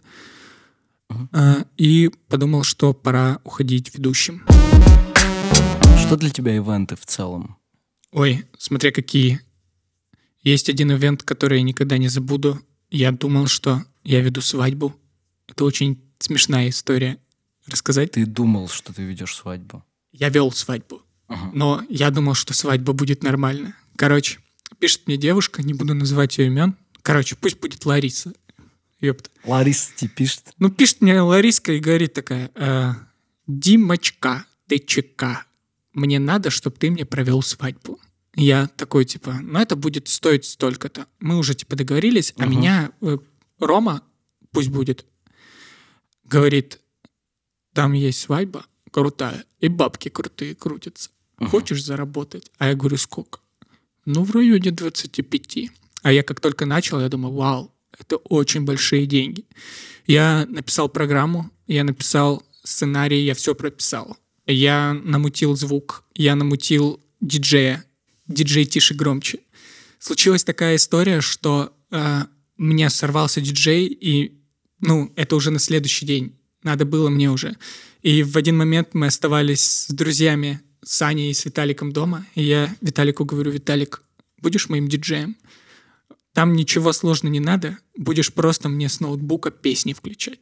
А, 1.32 1.66
И 1.76 2.12
подумал, 2.30 2.64
что 2.64 2.94
пора 2.94 3.40
уходить 3.44 3.96
ведущим. 3.96 4.46
Что 6.06 6.18
для 6.18 6.30
тебя 6.30 6.56
ивенты 6.56 6.96
в 6.96 7.06
целом? 7.08 7.58
Ой, 8.12 8.46
смотря 8.60 8.92
какие. 8.92 9.42
Есть 10.44 10.70
один 10.70 10.92
ивент, 10.92 11.24
который 11.24 11.60
я 11.60 11.64
никогда 11.64 11.98
не 11.98 12.10
забуду. 12.10 12.62
Я 12.92 13.12
думал, 13.12 13.48
что 13.48 13.84
я 14.04 14.22
веду 14.22 14.42
свадьбу. 14.42 14.96
Это 15.48 15.64
очень 15.66 16.02
смешная 16.20 16.70
история. 16.70 17.18
Рассказать? 17.66 18.12
Ты 18.12 18.26
думал, 18.26 18.68
что 18.68 18.94
ты 18.94 19.04
ведешь 19.04 19.36
свадьбу? 19.36 19.84
Я 20.12 20.30
вел 20.30 20.52
свадьбу, 20.52 21.02
Ага. 21.28 21.50
но 21.54 21.84
я 21.90 22.12
думал, 22.12 22.34
что 22.34 22.54
свадьба 22.54 22.94
будет 22.94 23.24
нормально. 23.24 23.76
Короче, 23.96 24.40
пишет 24.80 25.08
мне 25.08 25.18
девушка, 25.18 25.64
не 25.64 25.74
буду 25.74 25.94
называть 25.96 26.38
ее 26.38 26.48
имен. 26.48 26.76
Короче, 27.02 27.36
пусть 27.36 27.60
будет 27.60 27.86
Лариса. 27.86 28.34
Ёпта. 29.00 29.30
Лариса 29.46 29.92
тебе 29.96 30.10
пишет. 30.10 30.52
Ну, 30.60 30.70
пишет 30.70 31.02
мне 31.02 31.20
Лариска 31.22 31.74
и 31.74 31.80
говорит 31.80 32.14
такая, 32.14 32.52
«Э, 32.56 32.94
Димочка, 33.48 34.46
ты 34.68 34.80
ЧК, 34.80 35.46
мне 35.94 36.20
надо, 36.20 36.50
чтобы 36.50 36.78
ты 36.78 36.90
мне 36.92 37.06
провел 37.06 37.42
свадьбу. 37.42 38.00
Я 38.36 38.68
такой, 38.68 39.06
типа, 39.06 39.40
ну, 39.42 39.60
это 39.60 39.76
будет 39.76 40.08
стоить 40.08 40.46
столько-то. 40.46 41.06
Мы 41.20 41.38
уже, 41.38 41.54
типа, 41.54 41.76
договорились, 41.76 42.34
а 42.38 42.46
меня 42.46 42.92
э, 43.02 43.18
Рома, 43.60 44.02
пусть 44.52 44.70
будет, 44.70 45.06
говорит, 46.24 46.80
там 47.74 47.94
есть 47.94 48.20
свадьба 48.20 48.66
крутая, 48.92 49.46
и 49.60 49.68
бабки 49.68 50.10
крутые 50.10 50.56
крутятся. 50.56 51.10
Ага. 51.38 51.50
Хочешь 51.50 51.84
заработать? 51.84 52.52
А 52.58 52.68
я 52.70 52.76
говорю, 52.76 52.98
сколько? 52.98 53.40
Ну, 54.06 54.24
в 54.24 54.32
районе 54.32 54.72
25. 54.72 55.70
А 56.02 56.12
я 56.12 56.24
как 56.24 56.40
только 56.40 56.66
начал, 56.66 57.00
я 57.00 57.10
думаю, 57.10 57.34
вау, 57.34 57.74
это 57.98 58.18
очень 58.18 58.66
большие 58.66 59.06
деньги. 59.06 59.46
Я 60.06 60.46
написал 60.50 60.90
программу, 60.90 61.50
я 61.68 61.84
написал 61.84 62.44
сценарий, 62.64 63.24
я 63.24 63.34
все 63.34 63.56
прописал. 63.56 64.18
Я 64.46 64.94
намутил 64.94 65.56
звук, 65.56 66.04
я 66.14 66.36
намутил 66.36 67.00
диджея. 67.22 67.86
Диджей 68.28 68.66
тише 68.66 68.94
громче. 68.94 69.40
Случилась 70.00 70.44
такая 70.44 70.76
история, 70.76 71.22
что 71.22 71.74
э, 71.92 72.22
у 72.58 72.64
меня 72.64 72.90
сорвался 72.90 73.42
диджей, 73.42 73.88
и, 73.88 74.38
ну, 74.80 75.12
это 75.16 75.36
уже 75.36 75.52
на 75.52 75.60
следующий 75.60 76.06
день. 76.06 76.38
Надо 76.64 76.86
было 76.86 77.10
мне 77.10 77.30
уже. 77.30 77.56
И 78.02 78.24
в 78.24 78.38
один 78.38 78.58
момент 78.58 78.90
мы 78.94 79.08
оставались 79.08 79.64
с 79.64 79.92
друзьями, 79.92 80.62
с 80.84 81.02
Аней 81.02 81.32
и 81.32 81.34
с 81.34 81.46
Виталиком 81.46 81.92
дома. 81.92 82.26
И 82.36 82.44
я 82.44 82.76
Виталику 82.82 83.26
говорю, 83.26 83.52
Виталик, 83.52 84.04
будешь 84.42 84.70
моим 84.70 84.88
диджеем? 84.88 85.38
Там 86.34 86.54
ничего 86.54 86.94
сложного 86.94 87.32
не 87.32 87.40
надо, 87.40 87.78
будешь 87.96 88.34
просто 88.34 88.68
мне 88.68 88.90
с 88.90 89.00
ноутбука 89.00 89.52
песни 89.52 89.94
включать. 89.94 90.40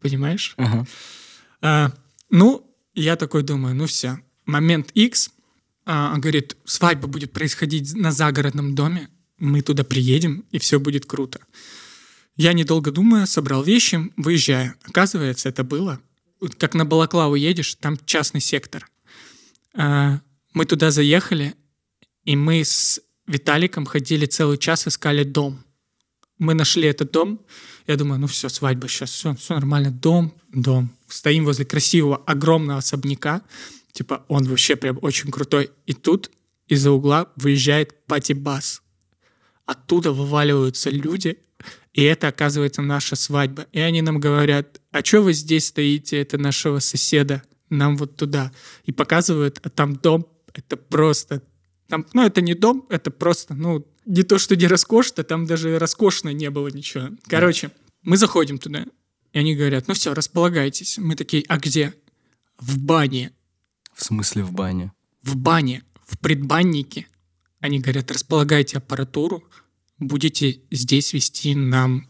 Понимаешь? 0.00 0.54
Ага. 0.56 0.86
А, 1.60 1.92
ну, 2.30 2.64
я 2.94 3.16
такой 3.16 3.42
думаю, 3.42 3.74
ну 3.74 3.86
все. 3.86 4.20
Момент 4.44 4.90
X, 4.94 5.30
он 5.88 6.20
говорит, 6.20 6.56
свадьба 6.64 7.08
будет 7.08 7.32
происходить 7.32 7.94
на 7.94 8.12
загородном 8.12 8.74
доме, 8.74 9.08
мы 9.38 9.62
туда 9.62 9.84
приедем, 9.84 10.44
и 10.50 10.58
все 10.58 10.78
будет 10.78 11.06
круто. 11.06 11.40
Я, 12.36 12.52
недолго 12.52 12.90
думая, 12.90 13.26
собрал 13.26 13.62
вещи, 13.62 14.12
выезжаю. 14.16 14.74
Оказывается, 14.84 15.48
это 15.48 15.64
было. 15.64 16.00
Как 16.58 16.74
на 16.74 16.84
Балаклаву 16.84 17.36
едешь, 17.36 17.74
там 17.76 17.96
частный 18.04 18.40
сектор. 18.40 18.88
А, 19.74 20.20
мы 20.52 20.66
туда 20.66 20.90
заехали, 20.90 21.54
и 22.24 22.36
мы 22.36 22.64
с 22.64 23.00
Виталиком 23.26 23.86
ходили 23.86 24.26
целый 24.26 24.58
час, 24.58 24.86
искали 24.86 25.24
дом. 25.24 25.64
Мы 26.38 26.54
нашли 26.54 26.86
этот 26.86 27.10
дом. 27.12 27.40
Я 27.86 27.96
думаю, 27.96 28.20
ну 28.20 28.26
все, 28.26 28.48
свадьба 28.48 28.88
сейчас, 28.88 29.10
все, 29.10 29.34
все 29.34 29.54
нормально. 29.54 29.90
Дом, 29.90 30.34
дом. 30.52 30.90
Стоим 31.08 31.44
возле 31.44 31.64
красивого, 31.64 32.18
огромного 32.26 32.78
особняка. 32.78 33.42
Типа, 33.98 34.24
он 34.28 34.44
вообще 34.44 34.76
прям 34.76 34.96
очень 35.02 35.28
крутой. 35.32 35.72
И 35.86 35.92
тут 35.92 36.30
из-за 36.68 36.92
угла 36.92 37.32
выезжает 37.34 38.06
пати-бас. 38.06 38.80
Оттуда 39.66 40.12
вываливаются 40.12 40.88
люди, 40.88 41.38
и 41.94 42.04
это, 42.04 42.28
оказывается, 42.28 42.80
наша 42.80 43.16
свадьба. 43.16 43.66
И 43.72 43.80
они 43.80 44.00
нам 44.00 44.20
говорят, 44.20 44.80
а 44.92 45.04
что 45.04 45.20
вы 45.20 45.32
здесь 45.32 45.66
стоите, 45.66 46.20
это 46.20 46.38
нашего 46.38 46.78
соседа, 46.78 47.42
нам 47.70 47.96
вот 47.96 48.14
туда. 48.14 48.52
И 48.84 48.92
показывают, 48.92 49.58
а 49.64 49.68
там 49.68 49.96
дом, 49.96 50.28
это 50.54 50.76
просто... 50.76 51.42
Там, 51.88 52.06
ну, 52.12 52.24
это 52.24 52.40
не 52.40 52.54
дом, 52.54 52.86
это 52.90 53.10
просто, 53.10 53.54
ну, 53.54 53.84
не 54.06 54.22
то, 54.22 54.38
что 54.38 54.54
не 54.54 54.68
роскошно, 54.68 55.24
там 55.24 55.44
даже 55.44 55.76
роскошно 55.76 56.28
не 56.28 56.50
было 56.50 56.68
ничего. 56.68 57.08
Короче, 57.26 57.72
мы 58.02 58.16
заходим 58.16 58.58
туда, 58.58 58.84
и 59.32 59.38
они 59.40 59.56
говорят, 59.56 59.88
ну 59.88 59.94
все, 59.94 60.14
располагайтесь. 60.14 60.98
Мы 60.98 61.16
такие, 61.16 61.42
а 61.48 61.58
где? 61.58 61.94
В 62.60 62.78
бане. 62.78 63.32
В 63.98 64.04
смысле 64.04 64.44
в 64.44 64.52
бане? 64.52 64.92
В 65.22 65.34
бане, 65.36 65.82
в 66.06 66.18
предбаннике. 66.18 67.08
Они 67.58 67.80
говорят, 67.80 68.12
располагайте 68.12 68.78
аппаратуру, 68.78 69.42
будете 69.98 70.60
здесь 70.70 71.12
вести 71.12 71.56
нам 71.56 72.08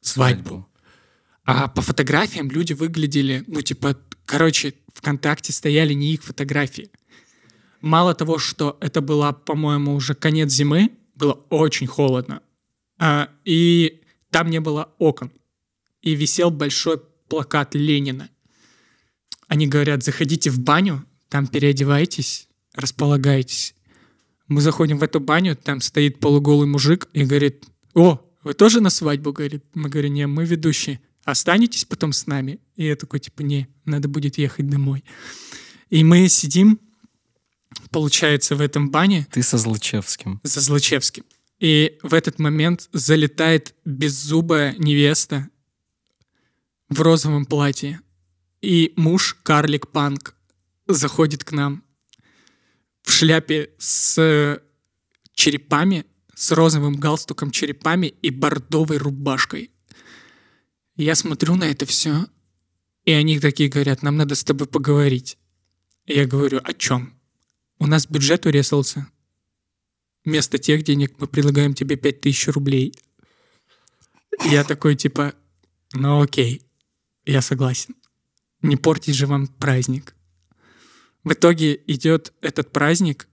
свадьбу. 0.00 0.66
А 1.44 1.68
по 1.68 1.82
фотографиям 1.82 2.50
люди 2.50 2.72
выглядели, 2.72 3.44
ну, 3.46 3.60
типа, 3.60 3.98
короче, 4.24 4.72
ВКонтакте 4.94 5.52
стояли 5.52 5.92
не 5.92 6.14
их 6.14 6.24
фотографии. 6.24 6.90
Мало 7.82 8.14
того, 8.14 8.38
что 8.38 8.78
это 8.80 9.02
была, 9.02 9.34
по-моему, 9.34 9.94
уже 9.94 10.14
конец 10.14 10.50
зимы, 10.50 10.92
было 11.14 11.34
очень 11.50 11.86
холодно. 11.86 12.40
А, 12.98 13.28
и 13.44 14.00
там 14.30 14.48
не 14.48 14.60
было 14.60 14.94
окон. 14.98 15.30
И 16.00 16.14
висел 16.14 16.50
большой 16.50 17.02
плакат 17.28 17.74
Ленина. 17.74 18.30
Они 19.46 19.66
говорят, 19.66 20.02
заходите 20.02 20.48
в 20.48 20.58
баню, 20.60 21.04
там 21.28 21.46
переодевайтесь, 21.46 22.48
располагайтесь. 22.74 23.74
Мы 24.46 24.60
заходим 24.60 24.98
в 24.98 25.02
эту 25.02 25.20
баню, 25.20 25.56
там 25.56 25.80
стоит 25.80 26.20
полуголый 26.20 26.66
мужик 26.66 27.08
и 27.12 27.24
говорит, 27.24 27.64
о, 27.94 28.20
вы 28.42 28.54
тоже 28.54 28.80
на 28.80 28.90
свадьбу, 28.90 29.32
говорит. 29.32 29.64
Мы 29.74 29.88
говорим, 29.88 30.14
не, 30.14 30.26
мы 30.26 30.44
ведущие. 30.44 31.00
Останетесь 31.24 31.84
потом 31.84 32.12
с 32.12 32.26
нами? 32.26 32.60
И 32.76 32.86
я 32.86 32.96
такой, 32.96 33.20
типа, 33.20 33.42
не, 33.42 33.68
надо 33.84 34.08
будет 34.08 34.38
ехать 34.38 34.68
домой. 34.70 35.04
И 35.90 36.02
мы 36.02 36.28
сидим, 36.28 36.80
получается, 37.90 38.56
в 38.56 38.62
этом 38.62 38.90
бане 38.90 39.26
Ты 39.30 39.42
со 39.42 39.58
Злачевским. 39.58 40.40
за 40.44 40.60
Злачевским. 40.60 41.24
И 41.58 41.98
в 42.02 42.14
этот 42.14 42.38
момент 42.38 42.88
залетает 42.92 43.74
беззубая 43.84 44.74
невеста 44.78 45.48
в 46.88 47.00
розовом 47.02 47.44
платье. 47.44 48.00
И 48.62 48.92
муж, 48.96 49.36
карлик 49.42 49.88
панк, 49.88 50.34
заходит 50.88 51.44
к 51.44 51.52
нам 51.52 51.84
в 53.02 53.12
шляпе 53.12 53.70
с 53.78 54.60
черепами, 55.34 56.04
с 56.34 56.52
розовым 56.52 56.96
галстуком 56.96 57.50
черепами 57.50 58.06
и 58.06 58.30
бордовой 58.30 58.96
рубашкой. 58.96 59.70
Я 60.96 61.14
смотрю 61.14 61.54
на 61.54 61.64
это 61.64 61.86
все, 61.86 62.26
и 63.04 63.12
они 63.12 63.38
такие 63.38 63.68
говорят, 63.68 64.02
нам 64.02 64.16
надо 64.16 64.34
с 64.34 64.42
тобой 64.42 64.66
поговорить. 64.66 65.38
Я 66.06 66.26
говорю, 66.26 66.60
о 66.64 66.72
чем? 66.72 67.18
у 67.78 67.86
нас 67.86 68.06
бюджет 68.06 68.46
урезался. 68.46 69.06
Вместо 70.24 70.58
тех 70.58 70.82
денег 70.82 71.14
мы 71.18 71.26
предлагаем 71.26 71.74
тебе 71.74 71.96
5000 71.96 72.48
рублей. 72.48 72.94
Я 74.44 74.64
такой, 74.64 74.96
типа, 74.96 75.34
ну 75.92 76.20
окей, 76.20 76.62
я 77.24 77.40
согласен. 77.40 77.94
Не 78.62 78.76
портить 78.76 79.14
же 79.14 79.26
вам 79.26 79.46
праздник. 79.46 80.14
В 81.28 81.34
итоге 81.34 81.78
идет 81.86 82.32
этот 82.40 82.72
праздник. 82.72 83.28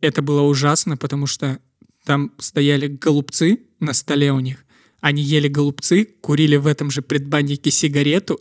Это 0.00 0.20
было 0.20 0.40
ужасно, 0.40 0.96
потому 0.96 1.28
что 1.28 1.60
там 2.04 2.32
стояли 2.38 2.88
голубцы 2.88 3.60
на 3.78 3.92
столе 3.92 4.32
у 4.32 4.40
них. 4.40 4.64
Они 5.00 5.22
ели 5.22 5.46
голубцы, 5.46 6.06
курили 6.06 6.56
в 6.56 6.66
этом 6.66 6.90
же 6.90 7.02
предбаннике 7.02 7.70
сигарету 7.70 8.40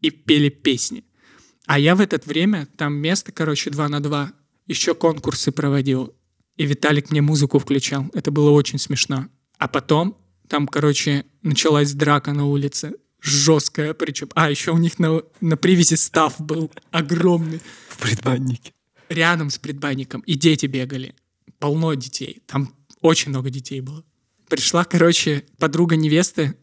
и 0.00 0.10
пели 0.10 0.50
песни. 0.50 1.02
А 1.66 1.80
я 1.80 1.96
в 1.96 2.00
это 2.00 2.20
время, 2.24 2.68
там 2.76 2.94
место, 2.94 3.32
короче, 3.32 3.70
2 3.70 3.88
на 3.88 4.00
2, 4.00 4.32
еще 4.68 4.94
конкурсы 4.94 5.50
проводил. 5.50 6.14
И 6.56 6.64
Виталик 6.64 7.10
мне 7.10 7.22
музыку 7.22 7.58
включал. 7.58 8.08
Это 8.14 8.30
было 8.30 8.50
очень 8.50 8.78
смешно. 8.78 9.26
А 9.58 9.66
потом 9.66 10.16
там, 10.46 10.68
короче, 10.68 11.24
началась 11.42 11.92
драка 11.92 12.32
на 12.32 12.46
улице. 12.46 12.92
Жесткая 13.24 13.94
причем. 13.94 14.28
А, 14.34 14.50
еще 14.50 14.72
у 14.72 14.76
них 14.76 14.98
на, 14.98 15.22
на 15.40 15.56
привязи 15.56 15.94
став 15.94 16.38
был 16.38 16.70
огромный. 16.90 17.62
В 17.88 17.96
предбаннике. 17.96 18.74
Рядом 19.08 19.48
с 19.48 19.56
предбанником. 19.58 20.20
И 20.26 20.34
дети 20.34 20.66
бегали. 20.66 21.14
Полно 21.58 21.94
детей. 21.94 22.42
Там 22.46 22.74
очень 23.00 23.30
много 23.30 23.48
детей 23.48 23.80
было. 23.80 24.04
Пришла, 24.50 24.84
короче, 24.84 25.44
подруга 25.58 25.96
невесты. 25.96 26.54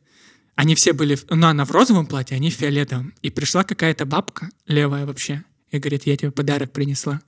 Они 0.53 0.75
все 0.75 0.93
были... 0.93 1.17
Ну, 1.31 1.47
она 1.47 1.65
в 1.65 1.71
розовом 1.71 2.05
платье, 2.05 2.35
они 2.35 2.51
в 2.51 2.53
фиолетовом. 2.53 3.15
И 3.23 3.31
пришла 3.31 3.63
какая-то 3.63 4.05
бабка, 4.05 4.51
левая 4.67 5.07
вообще, 5.07 5.43
и 5.71 5.79
говорит, 5.79 6.05
я 6.05 6.15
тебе 6.15 6.29
подарок 6.29 6.71
принесла. 6.73 7.21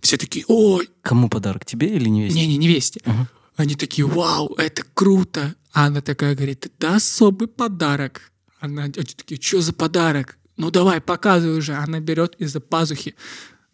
Все 0.00 0.18
такие, 0.18 0.44
ой. 0.48 0.90
Кому 1.00 1.30
подарок? 1.30 1.64
Тебе 1.64 1.96
или 1.96 2.10
невесте? 2.10 2.38
Не-не, 2.38 2.58
невесте. 2.58 3.00
Ага. 3.06 3.30
Они 3.56 3.74
такие, 3.74 4.06
вау, 4.06 4.54
это 4.56 4.84
круто. 4.92 5.54
А 5.72 5.86
она 5.86 6.02
такая 6.02 6.34
говорит, 6.34 6.66
это 6.66 6.96
особый 6.96 7.48
подарок. 7.48 8.32
Она, 8.66 8.84
они 8.84 8.92
такие, 8.92 9.40
что 9.40 9.60
за 9.60 9.72
подарок? 9.72 10.38
Ну 10.56 10.70
давай, 10.70 11.00
показывай 11.00 11.58
уже. 11.58 11.74
Она 11.74 12.00
берет 12.00 12.34
из-за 12.38 12.60
пазухи, 12.60 13.14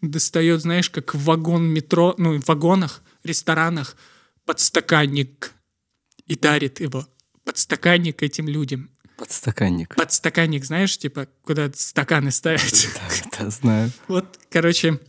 достает, 0.01 0.61
знаешь, 0.61 0.89
как 0.89 1.13
в 1.13 1.23
вагон 1.23 1.65
метро, 1.65 2.15
ну, 2.17 2.39
в 2.39 2.47
вагонах, 2.47 3.01
ресторанах, 3.23 3.95
подстаканник 4.45 5.53
и 6.25 6.35
дарит 6.35 6.79
его. 6.79 7.07
Подстаканник 7.43 8.23
этим 8.23 8.47
людям. 8.47 8.89
Подстаканник. 9.17 9.95
Подстаканник, 9.95 10.65
знаешь, 10.65 10.97
типа, 10.97 11.27
куда 11.43 11.71
стаканы 11.73 12.31
ставить. 12.31 12.89
Да, 13.33 13.45
да, 13.45 13.49
знаю. 13.49 13.91
Вот, 14.07 14.39
короче, 14.49 14.99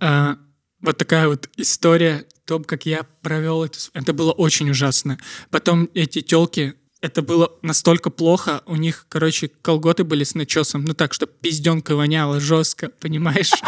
а, 0.00 0.38
вот 0.80 0.98
такая 0.98 1.28
вот 1.28 1.48
история 1.56 2.26
о 2.44 2.46
том, 2.46 2.64
как 2.64 2.86
я 2.86 3.04
провел 3.22 3.64
это. 3.64 3.78
Это 3.92 4.12
было 4.12 4.32
очень 4.32 4.70
ужасно. 4.70 5.18
Потом 5.50 5.90
эти 5.94 6.20
телки, 6.20 6.74
это 7.00 7.22
было 7.22 7.52
настолько 7.62 8.10
плохо, 8.10 8.62
у 8.66 8.76
них, 8.76 9.06
короче, 9.08 9.50
колготы 9.62 10.04
были 10.04 10.24
с 10.24 10.34
начесом, 10.34 10.84
ну 10.84 10.94
так, 10.94 11.12
что 11.12 11.26
пизденка 11.26 11.94
воняла 11.94 12.40
жестко, 12.40 12.90
понимаешь? 13.00 13.50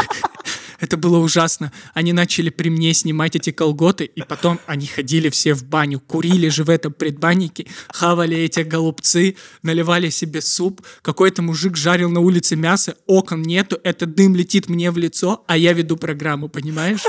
Это 0.81 0.97
было 0.97 1.19
ужасно. 1.19 1.73
Они 1.93 2.13
начали 2.13 2.51
при 2.51 2.69
мне 2.69 2.95
снимать 2.95 3.35
эти 3.35 3.51
колготы, 3.51 4.05
и 4.05 4.23
потом 4.23 4.61
они 4.67 4.87
ходили 4.87 5.29
все 5.29 5.55
в 5.55 5.65
баню, 5.65 5.99
курили 5.99 6.49
же 6.49 6.63
в 6.63 6.71
этом 6.71 6.93
предбаннике, 6.93 7.67
хавали 7.89 8.37
эти 8.37 8.61
голубцы, 8.61 9.37
наливали 9.63 10.09
себе 10.09 10.41
суп. 10.41 10.81
Какой-то 11.03 11.43
мужик 11.43 11.77
жарил 11.77 12.11
на 12.11 12.21
улице 12.21 12.55
мясо, 12.55 12.97
окон 13.07 13.43
нету, 13.43 13.81
этот 13.83 14.15
дым 14.15 14.37
летит 14.37 14.69
мне 14.69 14.93
в 14.93 14.99
лицо, 14.99 15.45
а 15.49 15.57
я 15.57 15.73
веду 15.73 15.97
программу, 15.97 16.49
понимаешь? 16.49 17.01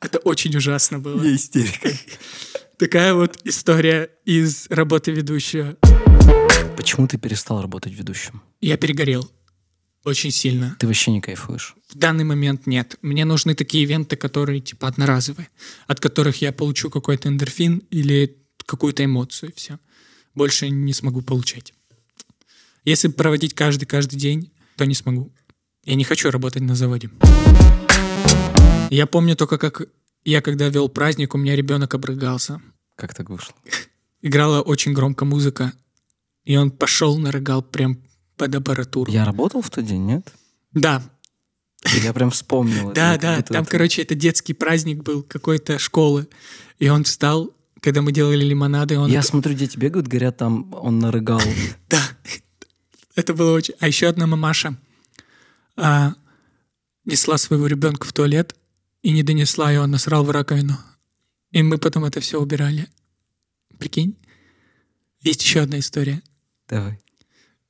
Это 0.00 0.18
очень 0.18 0.56
ужасно 0.56 0.98
было. 0.98 1.22
Я 1.22 1.36
истерика. 1.36 1.90
Такая 2.78 3.12
вот 3.12 3.40
история 3.42 4.08
из 4.24 4.68
работы 4.70 5.10
ведущего. 5.10 5.76
Почему 6.76 7.08
ты 7.08 7.18
перестал 7.18 7.60
работать 7.60 7.92
ведущим? 7.92 8.40
Я 8.60 8.76
перегорел. 8.76 9.28
Очень 10.04 10.30
сильно. 10.30 10.76
Ты 10.78 10.86
вообще 10.86 11.10
не 11.10 11.20
кайфуешь? 11.20 11.74
В 11.88 11.98
данный 11.98 12.22
момент 12.22 12.68
нет. 12.68 12.96
Мне 13.02 13.24
нужны 13.24 13.56
такие 13.56 13.82
ивенты, 13.82 14.14
которые 14.14 14.60
типа 14.60 14.86
одноразовые, 14.86 15.48
от 15.88 15.98
которых 15.98 16.40
я 16.40 16.52
получу 16.52 16.88
какой-то 16.88 17.28
эндорфин 17.28 17.78
или 17.90 18.36
какую-то 18.64 19.04
эмоцию, 19.04 19.52
все. 19.56 19.80
Больше 20.36 20.70
не 20.70 20.92
смогу 20.92 21.20
получать. 21.20 21.74
Если 22.84 23.08
проводить 23.08 23.54
каждый-каждый 23.54 24.20
день, 24.20 24.52
то 24.76 24.86
не 24.86 24.94
смогу. 24.94 25.32
Я 25.84 25.96
не 25.96 26.04
хочу 26.04 26.30
работать 26.30 26.62
на 26.62 26.76
заводе. 26.76 27.10
Я 28.90 29.06
помню 29.06 29.34
только, 29.34 29.58
как 29.58 29.88
я 30.30 30.42
когда 30.42 30.68
вел 30.68 30.90
праздник, 30.90 31.34
у 31.34 31.38
меня 31.38 31.56
ребенок 31.56 31.94
обрыгался. 31.94 32.60
Как 32.96 33.14
так 33.14 33.30
вышло? 33.30 33.54
Играла 34.20 34.60
очень 34.60 34.92
громко 34.92 35.24
музыка, 35.24 35.72
и 36.44 36.56
он 36.56 36.70
пошел, 36.70 37.16
нарыгал 37.18 37.62
прям 37.62 37.98
под 38.36 38.54
аппаратуру. 38.54 39.10
Я 39.10 39.24
работал 39.24 39.62
в 39.62 39.70
тот 39.70 39.86
день, 39.86 40.04
нет? 40.04 40.30
Да, 40.72 41.02
Я 42.02 42.12
прям 42.12 42.30
вспомнил. 42.30 42.92
Да, 42.94 43.16
да, 43.16 43.40
там, 43.40 43.64
короче, 43.64 44.02
это 44.02 44.14
детский 44.14 44.52
праздник 44.52 45.02
был 45.02 45.22
какой-то 45.22 45.78
школы. 45.78 46.28
И 46.78 46.88
он 46.90 47.04
встал, 47.04 47.54
когда 47.80 48.02
мы 48.02 48.12
делали 48.12 48.44
лимонады, 48.44 48.98
он... 48.98 49.10
Я 49.10 49.22
смотрю, 49.22 49.54
дети 49.54 49.78
бегают, 49.78 50.08
говорят, 50.08 50.36
там 50.36 50.74
он 50.74 50.98
нарыгал. 50.98 51.40
Да, 51.88 52.02
это 53.14 53.32
было 53.32 53.54
очень... 53.54 53.74
А 53.80 53.86
еще 53.86 54.08
одна 54.08 54.26
мамаша 54.26 54.76
а, 55.76 56.14
несла 57.06 57.38
своего 57.38 57.66
ребенка 57.66 58.06
в 58.06 58.12
туалет 58.12 58.54
и 59.08 59.10
не 59.10 59.22
донесла, 59.22 59.72
и 59.72 59.78
он 59.78 59.90
насрал 59.90 60.22
в 60.22 60.30
раковину. 60.30 60.76
И 61.50 61.62
мы 61.62 61.78
потом 61.78 62.04
это 62.04 62.20
все 62.20 62.38
убирали. 62.38 62.88
Прикинь? 63.78 64.18
Есть 65.22 65.42
еще 65.42 65.60
одна 65.60 65.78
история. 65.78 66.20
Давай. 66.68 67.00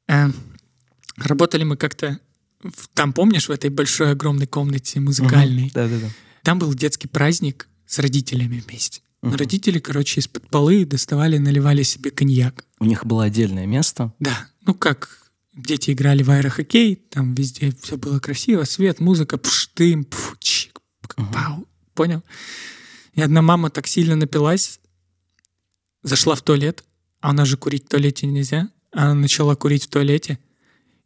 А, 0.09 0.33
работали 1.17 1.63
мы 1.63 1.77
как-то... 1.77 2.19
Там, 2.93 3.13
помнишь, 3.13 3.49
в 3.49 3.53
этой 3.53 3.71
большой 3.71 4.11
огромной 4.11 4.49
комнате 4.49 4.99
музыкальной? 4.99 5.71
Да, 5.73 5.87
да, 5.87 6.01
да. 6.01 6.09
Там 6.43 6.59
был 6.59 6.75
детский 6.75 7.07
праздник 7.07 7.69
с 7.87 8.01
родителями 8.01 8.61
вместе. 8.67 9.03
Мгм. 9.23 9.37
Родители, 9.37 9.79
короче, 9.79 10.21
из-под 10.21 10.51
полы 10.51 10.85
доставали, 10.85 11.39
наливали 11.39 11.85
себе 11.85 12.11
коньяк. 12.11 12.65
У 12.81 12.85
них 12.85 13.07
было 13.07 13.23
отдельное 13.23 13.67
место. 13.67 14.13
Да, 14.19 14.49
ну 14.67 14.75
как 14.75 15.31
дети 15.55 15.93
играли 15.93 16.25
в 16.25 16.31
аэрохоккей, 16.31 16.97
там 16.97 17.35
везде 17.35 17.73
все 17.81 17.97
было 17.97 18.19
красиво, 18.19 18.65
свет, 18.65 18.99
музыка, 18.99 19.39
пш, 19.39 19.71
дым, 19.77 20.05
пф, 20.05 20.37
Мгм. 21.19 21.33
пау. 21.33 21.69
Понял? 21.95 22.23
И 23.15 23.21
одна 23.21 23.43
мама 23.43 23.71
так 23.71 23.87
сильно 23.87 24.15
напилась, 24.15 24.81
зашла 26.03 26.35
в 26.35 26.43
туалет, 26.43 26.85
а 27.21 27.31
у 27.31 27.33
нас 27.33 27.49
же 27.49 27.57
курить 27.57 27.87
в 27.87 27.89
туалете 27.89 28.27
нельзя. 28.27 28.71
Она 28.93 29.15
начала 29.15 29.57
курить 29.57 29.85
в 29.85 29.89
туалете 29.89 30.39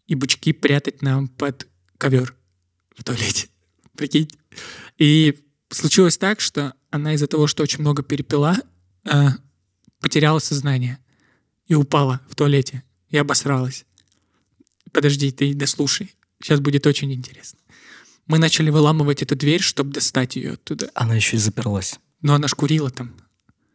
и 0.07 0.14
бычки 0.14 0.53
прятать 0.53 1.03
нам 1.03 1.29
под 1.29 1.66
ковер 1.98 2.35
в 2.96 3.03
туалете. 3.03 3.48
Прикинь? 3.96 4.31
И 4.98 5.42
случилось 5.70 6.18
так, 6.18 6.40
что 6.40 6.75
она 6.90 7.14
из-за 7.14 7.27
того, 7.27 7.46
что 7.46 7.62
очень 7.62 7.81
много 7.81 8.03
перепила, 8.03 8.57
э, 9.05 9.29
потеряла 10.01 10.38
сознание 10.38 10.98
и 11.66 11.75
упала 11.75 12.20
в 12.29 12.35
туалете 12.35 12.83
и 13.09 13.16
обосралась. 13.16 13.87
Подожди, 14.92 15.31
ты 15.33 15.55
дослушай. 15.55 16.14
Сейчас 16.42 16.61
будет 16.61 16.87
очень 16.87 17.12
интересно. 17.12 17.59
Мы 18.27 18.39
начали 18.39 18.71
выламывать 18.71 19.23
эту 19.23 19.37
дверь, 19.37 19.61
чтобы 19.61 19.93
достать 19.93 20.37
ее 20.37 20.53
оттуда. 20.53 20.91
Она 20.95 21.15
еще 21.17 21.37
и 21.37 21.41
заперлась. 21.41 21.99
Но 22.21 22.35
она 22.35 22.49
ж 22.49 22.55
курила 22.55 22.91
там. 22.91 23.15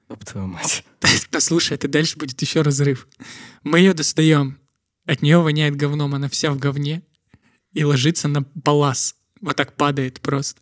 Об 0.09 0.23
твою 0.23 0.47
мать. 0.47 0.85
Послушай, 1.31 1.73
это 1.73 1.87
дальше 1.87 2.17
будет 2.17 2.41
еще 2.41 2.61
разрыв. 2.61 3.07
Мы 3.63 3.79
ее 3.79 3.93
достаем. 3.93 4.57
От 5.05 5.21
нее 5.21 5.39
воняет 5.39 5.75
говном, 5.75 6.15
она 6.15 6.29
вся 6.29 6.51
в 6.51 6.57
говне. 6.57 7.01
И 7.73 7.83
ложится 7.83 8.27
на 8.27 8.43
палас. 8.43 9.15
Вот 9.41 9.55
так 9.55 9.75
падает 9.75 10.21
просто. 10.21 10.61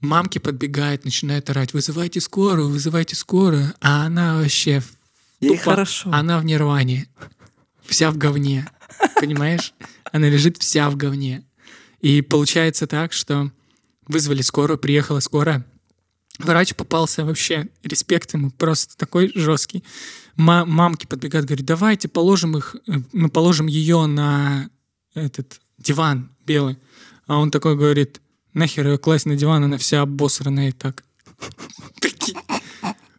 Мамки 0.00 0.38
подбегают, 0.38 1.04
начинают 1.04 1.48
орать. 1.50 1.72
Вызывайте 1.72 2.20
скорую, 2.20 2.68
вызывайте 2.68 3.16
скорую. 3.16 3.74
А 3.80 4.06
она 4.06 4.36
вообще... 4.36 4.82
Ей 5.40 5.54
тупо- 5.54 5.58
хорошо. 5.58 6.10
Она 6.12 6.38
в 6.38 6.44
нирване. 6.44 7.08
Вся 7.84 8.10
в 8.10 8.18
говне. 8.18 8.68
Понимаешь? 9.20 9.72
Она 10.12 10.28
лежит 10.28 10.58
вся 10.58 10.90
в 10.90 10.96
говне. 10.96 11.44
И 12.00 12.22
получается 12.22 12.86
так, 12.86 13.12
что 13.12 13.50
вызвали 14.06 14.42
скорую, 14.42 14.78
приехала 14.78 15.20
скорая. 15.20 15.64
Врач 16.38 16.74
попался 16.74 17.24
вообще, 17.24 17.68
респект 17.82 18.32
ему, 18.34 18.50
просто 18.50 18.96
такой 18.96 19.32
жесткий. 19.34 19.82
Ма- 20.36 20.64
мамки 20.64 21.06
подбегают, 21.06 21.46
говорят, 21.46 21.66
давайте 21.66 22.08
положим 22.08 22.56
их, 22.56 22.76
э, 22.86 22.92
ну, 23.12 23.28
положим 23.28 23.66
ее 23.66 24.06
на 24.06 24.70
этот 25.14 25.60
диван 25.78 26.30
белый. 26.46 26.78
А 27.26 27.38
он 27.38 27.50
такой 27.50 27.76
говорит, 27.76 28.20
нахер 28.54 28.86
ее 28.86 28.98
класть 28.98 29.26
на 29.26 29.34
диван, 29.34 29.64
она 29.64 29.78
вся 29.78 30.02
обосранная 30.02 30.68
и 30.68 30.72
так. 30.72 31.04
Прикинь. 32.00 32.38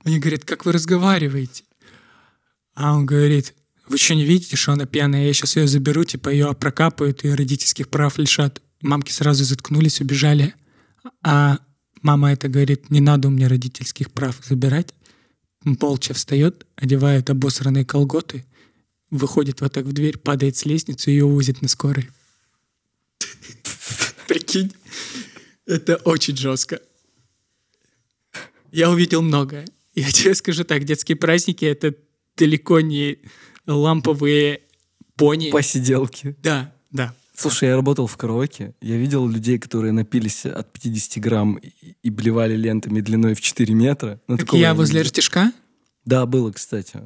Они 0.05 0.19
говорят, 0.19 0.45
как 0.45 0.65
вы 0.65 0.71
разговариваете? 0.71 1.65
А 2.73 2.95
он 2.95 3.05
говорит, 3.05 3.53
вы 3.89 3.97
что, 3.97 4.15
не 4.15 4.23
видите, 4.23 4.55
что 4.55 4.71
она 4.71 4.85
пьяная? 4.85 5.27
Я 5.27 5.33
сейчас 5.33 5.57
ее 5.57 5.67
заберу, 5.67 6.05
типа 6.05 6.29
ее 6.29 6.53
прокапают 6.53 7.25
и 7.25 7.31
родительских 7.31 7.89
прав 7.89 8.17
лишат. 8.17 8.61
Мамки 8.81 9.11
сразу 9.11 9.43
заткнулись, 9.43 10.01
убежали. 10.01 10.53
А 11.23 11.59
Мама 12.01 12.31
это 12.31 12.47
говорит, 12.47 12.89
не 12.89 13.01
надо 13.01 13.27
у 13.27 13.31
меня 13.31 13.49
родительских 13.49 14.11
прав 14.11 14.39
забирать. 14.43 14.93
Молча 15.63 16.13
встает, 16.13 16.65
одевает 16.75 17.29
обосранные 17.29 17.83
колготы, 17.83 18.45
выходит 19.09 19.59
вот 19.59 19.73
так 19.73 19.85
в 19.85 19.91
дверь, 19.91 20.17
падает 20.17 20.55
с 20.55 20.65
лестницы 20.65 21.11
и 21.11 21.15
ее 21.15 21.25
увозит 21.25 21.61
на 21.61 21.67
скорой. 21.67 22.09
Прикинь, 24.27 24.71
это 25.65 25.97
очень 25.97 26.37
жестко. 26.37 26.79
Я 28.71 28.89
увидел 28.89 29.21
многое. 29.21 29.67
Я 29.95 30.09
тебе 30.11 30.33
скажу 30.35 30.63
так, 30.63 30.85
детские 30.85 31.17
праздники— 31.17 31.65
это 31.65 31.93
далеко 32.37 32.79
не 32.79 33.19
ламповые 33.67 34.61
пони. 35.15 35.51
Посиделки. 35.51 36.37
Да, 36.41 36.73
да. 36.91 37.13
Слушай, 37.39 37.69
я 37.69 37.75
работал 37.75 38.05
в 38.05 38.17
караоке. 38.17 38.75
Я 38.81 38.97
видел 38.97 39.25
людей, 39.25 39.59
которые 39.59 39.93
напились 39.93 40.45
от 40.45 40.73
50 40.73 41.23
грамм 41.23 41.55
и, 41.55 41.95
и 42.03 42.09
блевали 42.09 42.57
лентами 42.57 42.99
длиной 42.99 43.33
в 43.33 43.39
4 43.39 43.73
метра. 43.73 44.19
Но 44.27 44.35
так 44.35 44.51
я 44.53 44.73
возле 44.73 45.03
ртишка? 45.03 45.53
Да, 46.03 46.25
было, 46.25 46.51
кстати. 46.51 46.99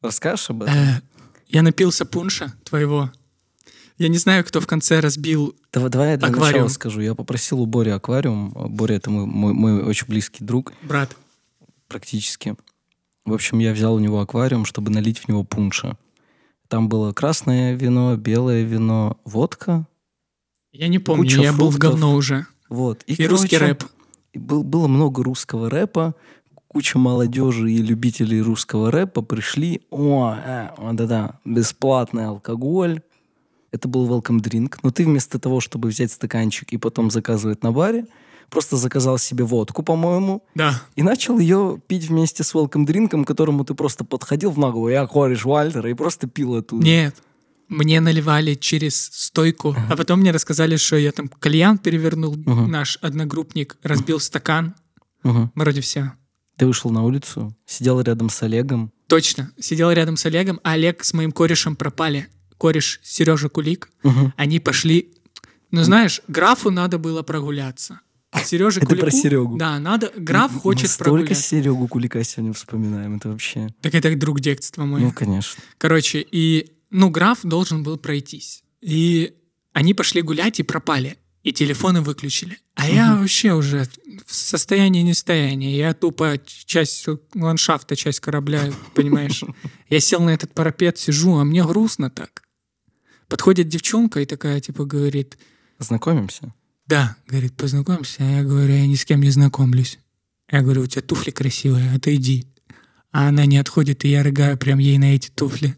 Расскажешь 0.00 0.50
об 0.50 0.62
этом? 0.62 0.74
Э, 0.76 1.00
я 1.48 1.62
напился 1.62 2.04
пунша 2.06 2.54
твоего. 2.62 3.10
Я 3.96 4.06
не 4.06 4.18
знаю, 4.18 4.44
кто 4.44 4.60
в 4.60 4.68
конце 4.68 5.00
разбил 5.00 5.56
Давай, 5.72 5.90
давай 5.90 6.10
я 6.12 6.16
для 6.18 6.28
аквариум. 6.28 6.52
начала 6.52 6.68
скажу. 6.68 7.00
Я 7.00 7.16
попросил 7.16 7.60
у 7.60 7.66
Бори 7.66 7.90
аквариум. 7.90 8.50
Боря— 8.70 8.94
это 8.96 9.10
мой, 9.10 9.26
мой, 9.26 9.52
мой 9.54 9.82
очень 9.82 10.06
близкий 10.06 10.44
друг. 10.44 10.72
Брат. 10.82 11.16
Практически. 11.88 12.54
В 13.24 13.34
общем, 13.34 13.58
я 13.58 13.72
взял 13.72 13.94
у 13.94 13.98
него 13.98 14.20
аквариум, 14.20 14.66
чтобы 14.66 14.92
налить 14.92 15.18
в 15.18 15.26
него 15.26 15.42
пунша. 15.42 15.96
Там 16.68 16.88
было 16.88 17.12
красное 17.12 17.74
вино, 17.74 18.16
белое 18.16 18.62
вино, 18.62 19.18
водка. 19.24 19.86
Я 20.72 20.88
не 20.88 20.98
помню, 20.98 21.24
я 21.24 21.52
фруктов. 21.52 21.58
был 21.58 21.70
в 21.70 21.78
говно 21.78 22.14
уже. 22.14 22.46
Вот. 22.68 23.02
И, 23.06 23.14
и 23.14 23.16
короче, 23.16 23.30
русский 23.30 23.56
рэп. 23.56 23.84
Был, 24.34 24.62
было 24.62 24.86
много 24.86 25.24
русского 25.24 25.70
рэпа, 25.70 26.14
куча 26.68 26.98
молодежи 26.98 27.72
и 27.72 27.78
любителей 27.78 28.42
русского 28.42 28.90
рэпа 28.90 29.22
пришли. 29.22 29.80
О, 29.90 30.34
э, 30.34 30.68
да-да, 30.92 31.40
бесплатный 31.46 32.26
алкоголь. 32.26 33.00
Это 33.70 33.88
был 33.88 34.06
welcome 34.06 34.40
drink. 34.40 34.76
Но 34.82 34.90
ты 34.90 35.04
вместо 35.04 35.38
того, 35.38 35.60
чтобы 35.60 35.88
взять 35.88 36.12
стаканчик 36.12 36.72
и 36.72 36.76
потом 36.76 37.10
заказывать 37.10 37.62
на 37.62 37.72
баре, 37.72 38.06
просто 38.50 38.76
заказал 38.76 39.18
себе 39.18 39.44
водку, 39.44 39.82
по-моему. 39.82 40.42
Да. 40.54 40.82
И 40.96 41.02
начал 41.02 41.38
ее 41.38 41.80
пить 41.86 42.08
вместе 42.08 42.44
с 42.44 42.54
welcome 42.54 42.84
дринком, 42.84 43.24
к 43.24 43.28
которому 43.28 43.64
ты 43.64 43.74
просто 43.74 44.04
подходил 44.04 44.50
в 44.50 44.58
наглую, 44.58 44.92
я 44.92 45.06
кореш 45.06 45.44
Вальтера, 45.44 45.90
и 45.90 45.94
просто 45.94 46.26
пил 46.26 46.54
оттуда. 46.56 46.84
Нет. 46.84 47.16
Мне 47.68 48.00
наливали 48.00 48.54
через 48.54 49.10
стойку, 49.12 49.76
а 49.90 49.96
потом 49.96 50.20
мне 50.20 50.30
рассказали, 50.30 50.76
что 50.76 50.96
я 50.96 51.12
там 51.12 51.28
кальян 51.28 51.76
перевернул, 51.76 52.34
uh-huh. 52.34 52.66
наш 52.66 52.98
одногруппник 53.02 53.76
разбил 53.82 54.20
стакан. 54.20 54.74
Uh-huh. 55.22 55.50
Вроде 55.54 55.82
все. 55.82 56.12
Ты 56.56 56.66
вышел 56.66 56.90
на 56.90 57.04
улицу, 57.04 57.54
сидел 57.66 58.00
рядом 58.00 58.30
с 58.30 58.42
Олегом. 58.42 58.90
Точно, 59.06 59.52
сидел 59.60 59.90
рядом 59.90 60.16
с 60.16 60.24
Олегом, 60.24 60.60
а 60.64 60.72
Олег 60.72 61.04
с 61.04 61.12
моим 61.12 61.30
корешем 61.30 61.76
пропали. 61.76 62.28
Кореш 62.56 63.00
Сережа 63.04 63.50
Кулик. 63.50 63.90
Uh-huh. 64.02 64.32
Они 64.36 64.60
пошли... 64.60 65.12
Ну, 65.70 65.82
знаешь, 65.82 66.22
графу 66.26 66.70
надо 66.70 66.98
было 66.98 67.22
прогуляться. 67.22 68.00
Сережа 68.44 68.80
Это 68.82 68.96
про 68.96 69.10
Серегу. 69.10 69.56
Да, 69.56 69.78
надо. 69.78 70.12
Граф 70.16 70.52
Мы 70.52 70.60
хочет 70.60 70.90
столько 70.90 71.34
Серегу 71.34 71.88
Кулика 71.88 72.22
сегодня 72.24 72.52
вспоминаем, 72.52 73.16
это 73.16 73.30
вообще. 73.30 73.68
Так 73.80 73.94
это 73.94 74.14
друг 74.16 74.40
детства 74.40 74.84
мой. 74.84 75.00
Ну, 75.00 75.12
конечно. 75.12 75.62
Короче, 75.78 76.26
и, 76.30 76.72
ну, 76.90 77.10
граф 77.10 77.40
должен 77.42 77.82
был 77.82 77.96
пройтись. 77.96 78.62
И 78.80 79.34
они 79.72 79.94
пошли 79.94 80.22
гулять 80.22 80.60
и 80.60 80.62
пропали. 80.62 81.18
И 81.44 81.52
телефоны 81.52 82.02
выключили. 82.02 82.58
А 82.74 82.84
угу. 82.84 82.92
я 82.92 83.16
вообще 83.16 83.54
уже 83.54 83.86
в 84.26 84.34
состоянии 84.34 85.02
нестояния. 85.02 85.76
Я 85.76 85.94
тупо 85.94 86.38
часть 86.44 87.06
ландшафта, 87.34 87.96
часть 87.96 88.20
корабля, 88.20 88.70
понимаешь? 88.94 89.44
Я 89.88 90.00
сел 90.00 90.20
на 90.20 90.30
этот 90.30 90.52
парапет, 90.52 90.98
сижу, 90.98 91.38
а 91.38 91.44
мне 91.44 91.64
грустно 91.64 92.10
так. 92.10 92.42
Подходит 93.28 93.68
девчонка 93.68 94.20
и 94.20 94.26
такая, 94.26 94.60
типа, 94.60 94.84
говорит... 94.84 95.38
Знакомимся? 95.78 96.52
Да, 96.88 97.16
говорит, 97.26 97.54
познакомься. 97.54 98.24
Я 98.24 98.42
говорю, 98.42 98.72
я 98.72 98.86
ни 98.86 98.94
с 98.94 99.04
кем 99.04 99.20
не 99.20 99.30
знакомлюсь. 99.30 99.98
Я 100.50 100.62
говорю, 100.62 100.82
у 100.82 100.86
тебя 100.86 101.02
туфли 101.02 101.30
красивые, 101.30 101.92
отойди. 101.92 102.46
А 103.12 103.28
она 103.28 103.44
не 103.44 103.58
отходит, 103.58 104.04
и 104.04 104.08
я 104.08 104.22
рыгаю 104.22 104.56
прям 104.56 104.78
ей 104.78 104.96
на 104.96 105.14
эти 105.14 105.28
туфли. 105.28 105.76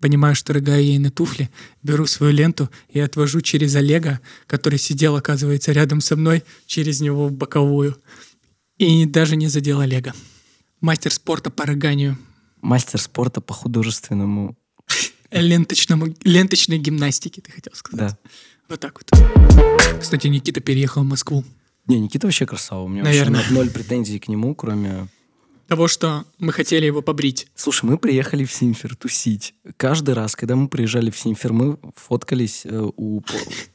Понимаю, 0.00 0.34
что 0.34 0.54
рыгаю 0.54 0.82
ей 0.82 0.98
на 0.98 1.10
туфли, 1.10 1.50
беру 1.82 2.06
свою 2.06 2.32
ленту 2.32 2.70
и 2.88 3.00
отвожу 3.00 3.42
через 3.42 3.74
Олега, 3.76 4.20
который 4.46 4.78
сидел, 4.78 5.16
оказывается, 5.16 5.72
рядом 5.72 6.00
со 6.00 6.16
мной, 6.16 6.42
через 6.66 7.00
него 7.00 7.28
в 7.28 7.32
боковую. 7.32 7.96
И 8.78 9.04
даже 9.04 9.36
не 9.36 9.48
задел 9.48 9.80
Олега. 9.80 10.14
Мастер 10.80 11.12
спорта 11.12 11.50
по 11.50 11.66
рыганию. 11.66 12.18
Мастер 12.62 13.00
спорта 13.00 13.40
по 13.42 13.52
художественному... 13.52 14.56
Ленточному, 15.30 16.14
ленточной 16.22 16.78
гимнастике, 16.78 17.42
ты 17.42 17.50
хотел 17.50 17.74
сказать. 17.74 18.10
Да. 18.10 18.30
Вот 18.68 18.80
так 18.80 19.00
вот. 19.00 20.00
Кстати, 20.00 20.26
Никита 20.26 20.60
переехал 20.60 21.02
в 21.02 21.06
Москву. 21.06 21.44
Не, 21.86 22.00
Никита 22.00 22.26
вообще 22.26 22.46
красава. 22.46 22.82
У 22.82 22.88
меня 22.88 23.04
Наверное. 23.04 23.40
вообще 23.40 23.54
ноль 23.54 23.70
претензий 23.70 24.18
к 24.18 24.28
нему, 24.28 24.54
кроме... 24.54 25.08
Того, 25.68 25.88
что 25.88 26.24
мы 26.38 26.52
хотели 26.52 26.86
его 26.86 27.02
побрить. 27.02 27.48
Слушай, 27.56 27.86
мы 27.86 27.98
приехали 27.98 28.44
в 28.44 28.52
Симфер 28.52 28.94
тусить. 28.94 29.54
Каждый 29.76 30.14
раз, 30.14 30.36
когда 30.36 30.54
мы 30.54 30.68
приезжали 30.68 31.10
в 31.10 31.18
Симфер, 31.18 31.52
мы 31.52 31.78
фоткались 31.96 32.62
э, 32.64 32.90
у, 32.96 33.22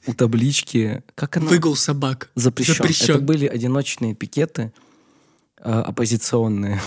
у 0.08 0.14
таблички... 0.14 1.04
Как 1.16 1.36
она? 1.36 1.48
Выгул 1.48 1.76
собак. 1.76 2.32
Запрещен. 2.36 2.76
Запрещен. 2.76 3.16
Это 3.16 3.24
были 3.24 3.46
одиночные 3.46 4.16
пикеты 4.16 4.72
э, 5.58 5.70
оппозиционные. 5.70 6.82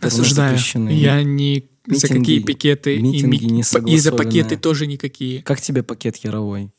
Осуждаю. 0.00 0.56
Я 0.88 1.22
ни 1.22 1.68
митинги, 1.86 1.98
за 1.98 2.08
какие 2.08 2.38
пикеты. 2.40 3.00
Митинги 3.00 3.44
и, 3.44 3.50
ми... 3.50 3.92
и 3.92 3.98
за 3.98 4.12
пакеты 4.12 4.56
тоже 4.56 4.86
никакие. 4.86 5.42
Как 5.42 5.60
тебе 5.60 5.82
пакет 5.82 6.16
Яровой? 6.18 6.70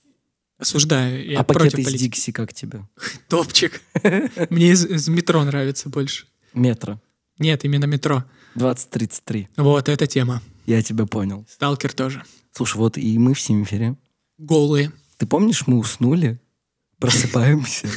Осуждаю. 0.57 1.29
Я 1.29 1.41
а 1.41 1.43
пакет 1.43 1.77
из 1.77 1.93
Дикси 1.93 2.31
как 2.31 2.53
тебе? 2.53 2.87
Топчик. 3.29 3.81
Мне 4.49 4.71
из, 4.71 4.85
из 4.85 5.07
метро 5.07 5.43
нравится 5.43 5.89
больше. 5.89 6.27
Метро? 6.53 7.01
Нет, 7.39 7.65
именно 7.65 7.85
метро. 7.85 8.23
2033. 8.55 9.49
Вот, 9.57 9.89
эта 9.89 10.07
тема. 10.07 10.41
Я 10.65 10.81
тебя 10.81 11.05
понял. 11.05 11.45
Сталкер 11.49 11.93
тоже. 11.93 12.23
Слушай, 12.51 12.77
вот 12.77 12.97
и 12.97 13.17
мы 13.17 13.33
в 13.33 13.41
Симфере. 13.41 13.97
Голые. 14.37 14.91
Ты 15.17 15.25
помнишь, 15.27 15.67
мы 15.67 15.77
уснули, 15.77 16.39
просыпаемся. 16.99 17.87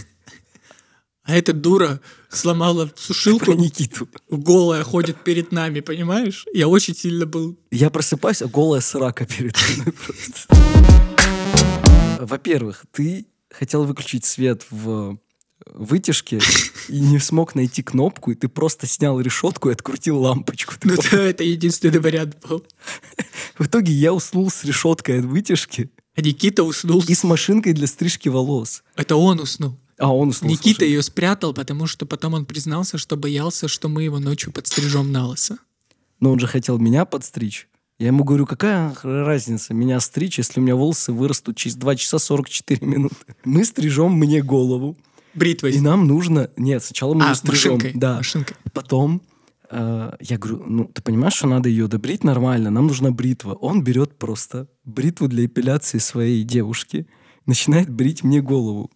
А 1.22 1.36
эта 1.36 1.52
дура 1.52 2.00
сломала 2.30 2.90
сушилку. 2.96 3.44
Про 3.44 3.54
Никиту. 3.54 4.08
Голая 4.30 4.82
ходит 4.82 5.22
перед 5.22 5.52
нами, 5.52 5.80
понимаешь? 5.80 6.46
Я 6.54 6.68
очень 6.68 6.96
сильно 6.96 7.26
был... 7.26 7.58
Я 7.70 7.90
просыпаюсь, 7.90 8.42
а 8.42 8.46
голая 8.46 8.80
срака 8.80 9.26
перед 9.26 9.54
мной 9.76 9.92
просто. 9.92 11.07
Во-первых, 12.18 12.84
ты 12.90 13.26
хотел 13.50 13.84
выключить 13.84 14.24
свет 14.24 14.64
в 14.70 15.18
вытяжке 15.66 16.40
и 16.88 17.00
не 17.00 17.18
смог 17.18 17.54
найти 17.54 17.82
кнопку, 17.82 18.30
и 18.30 18.34
ты 18.34 18.48
просто 18.48 18.86
снял 18.86 19.20
решетку 19.20 19.68
и 19.68 19.72
открутил 19.72 20.18
лампочку. 20.18 20.74
Ну 20.84 20.96
да, 21.10 21.22
это 21.22 21.44
единственный 21.44 22.00
вариант 22.00 22.36
был. 22.46 22.64
В 23.58 23.66
итоге 23.66 23.92
я 23.92 24.12
уснул 24.12 24.50
с 24.50 24.64
решеткой 24.64 25.20
от 25.20 25.24
вытяжки. 25.24 25.90
А 26.14 26.20
Никита 26.20 26.64
уснул. 26.64 27.02
И 27.06 27.14
с 27.14 27.24
машинкой 27.24 27.72
для 27.72 27.86
стрижки 27.86 28.28
волос. 28.28 28.82
Это 28.96 29.16
он 29.16 29.40
уснул. 29.40 29.78
А 29.98 30.14
он 30.14 30.28
уснул. 30.28 30.50
Никита 30.50 30.84
ее 30.84 31.02
спрятал, 31.02 31.52
потому 31.52 31.86
что 31.86 32.06
потом 32.06 32.34
он 32.34 32.46
признался, 32.46 32.98
что 32.98 33.16
боялся, 33.16 33.68
что 33.68 33.88
мы 33.88 34.04
его 34.04 34.18
ночью 34.18 34.52
подстрижем 34.52 35.12
на 35.12 35.26
лысо. 35.26 35.58
Но 36.20 36.32
он 36.32 36.38
же 36.38 36.46
хотел 36.46 36.78
меня 36.78 37.04
подстричь. 37.04 37.68
Я 37.98 38.08
ему 38.08 38.22
говорю, 38.22 38.46
какая 38.46 38.94
разница 39.02 39.74
меня 39.74 39.98
стричь, 39.98 40.38
если 40.38 40.60
у 40.60 40.62
меня 40.62 40.76
волосы 40.76 41.12
вырастут 41.12 41.56
через 41.56 41.74
2 41.76 41.96
часа 41.96 42.20
44 42.20 42.86
минуты. 42.86 43.16
Мы 43.44 43.64
стрижем 43.64 44.12
мне 44.12 44.40
голову. 44.40 44.96
Бритвой. 45.34 45.72
И 45.72 45.80
нам 45.80 46.06
нужно... 46.06 46.48
Нет, 46.56 46.84
сначала 46.84 47.14
мы 47.14 47.24
а, 47.24 47.34
стрижем. 47.34 47.74
Машинкой. 47.74 47.98
Да. 47.98 48.16
Машинкой. 48.18 48.56
Потом 48.72 49.20
э, 49.70 50.12
я 50.20 50.38
говорю, 50.38 50.62
ну, 50.64 50.84
ты 50.84 51.02
понимаешь, 51.02 51.34
что 51.34 51.48
надо 51.48 51.68
ее 51.68 51.88
добрить 51.88 52.22
нормально, 52.22 52.70
нам 52.70 52.86
нужна 52.86 53.10
бритва. 53.10 53.54
Он 53.54 53.82
берет 53.82 54.16
просто 54.16 54.68
бритву 54.84 55.26
для 55.26 55.46
эпиляции 55.46 55.98
своей 55.98 56.44
девушки, 56.44 57.08
начинает 57.46 57.90
брить 57.90 58.22
мне 58.22 58.40
голову. 58.40 58.92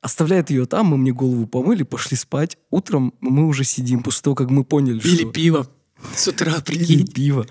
Оставляет 0.00 0.48
ее 0.48 0.64
там, 0.64 0.86
мы 0.86 0.96
мне 0.96 1.12
голову 1.12 1.46
помыли, 1.46 1.82
пошли 1.82 2.16
спать. 2.16 2.56
Утром 2.70 3.12
мы 3.20 3.46
уже 3.46 3.64
сидим 3.64 4.02
после 4.02 4.22
того, 4.22 4.36
как 4.36 4.48
мы 4.48 4.64
поняли, 4.64 5.00
Пили 5.00 5.22
что... 5.22 5.30
пиво 5.32 5.66
с 6.14 6.26
утра, 6.28 6.60
прикинь. 6.62 6.86
Пили 6.86 7.04
пиво 7.04 7.46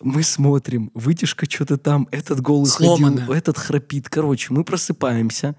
мы 0.00 0.22
смотрим, 0.22 0.90
вытяжка 0.94 1.46
что-то 1.50 1.76
там, 1.76 2.08
этот 2.10 2.40
голый 2.40 2.70
Сломано. 2.70 3.20
ходил, 3.22 3.32
этот 3.34 3.58
храпит. 3.58 4.08
Короче, 4.08 4.52
мы 4.52 4.64
просыпаемся, 4.64 5.56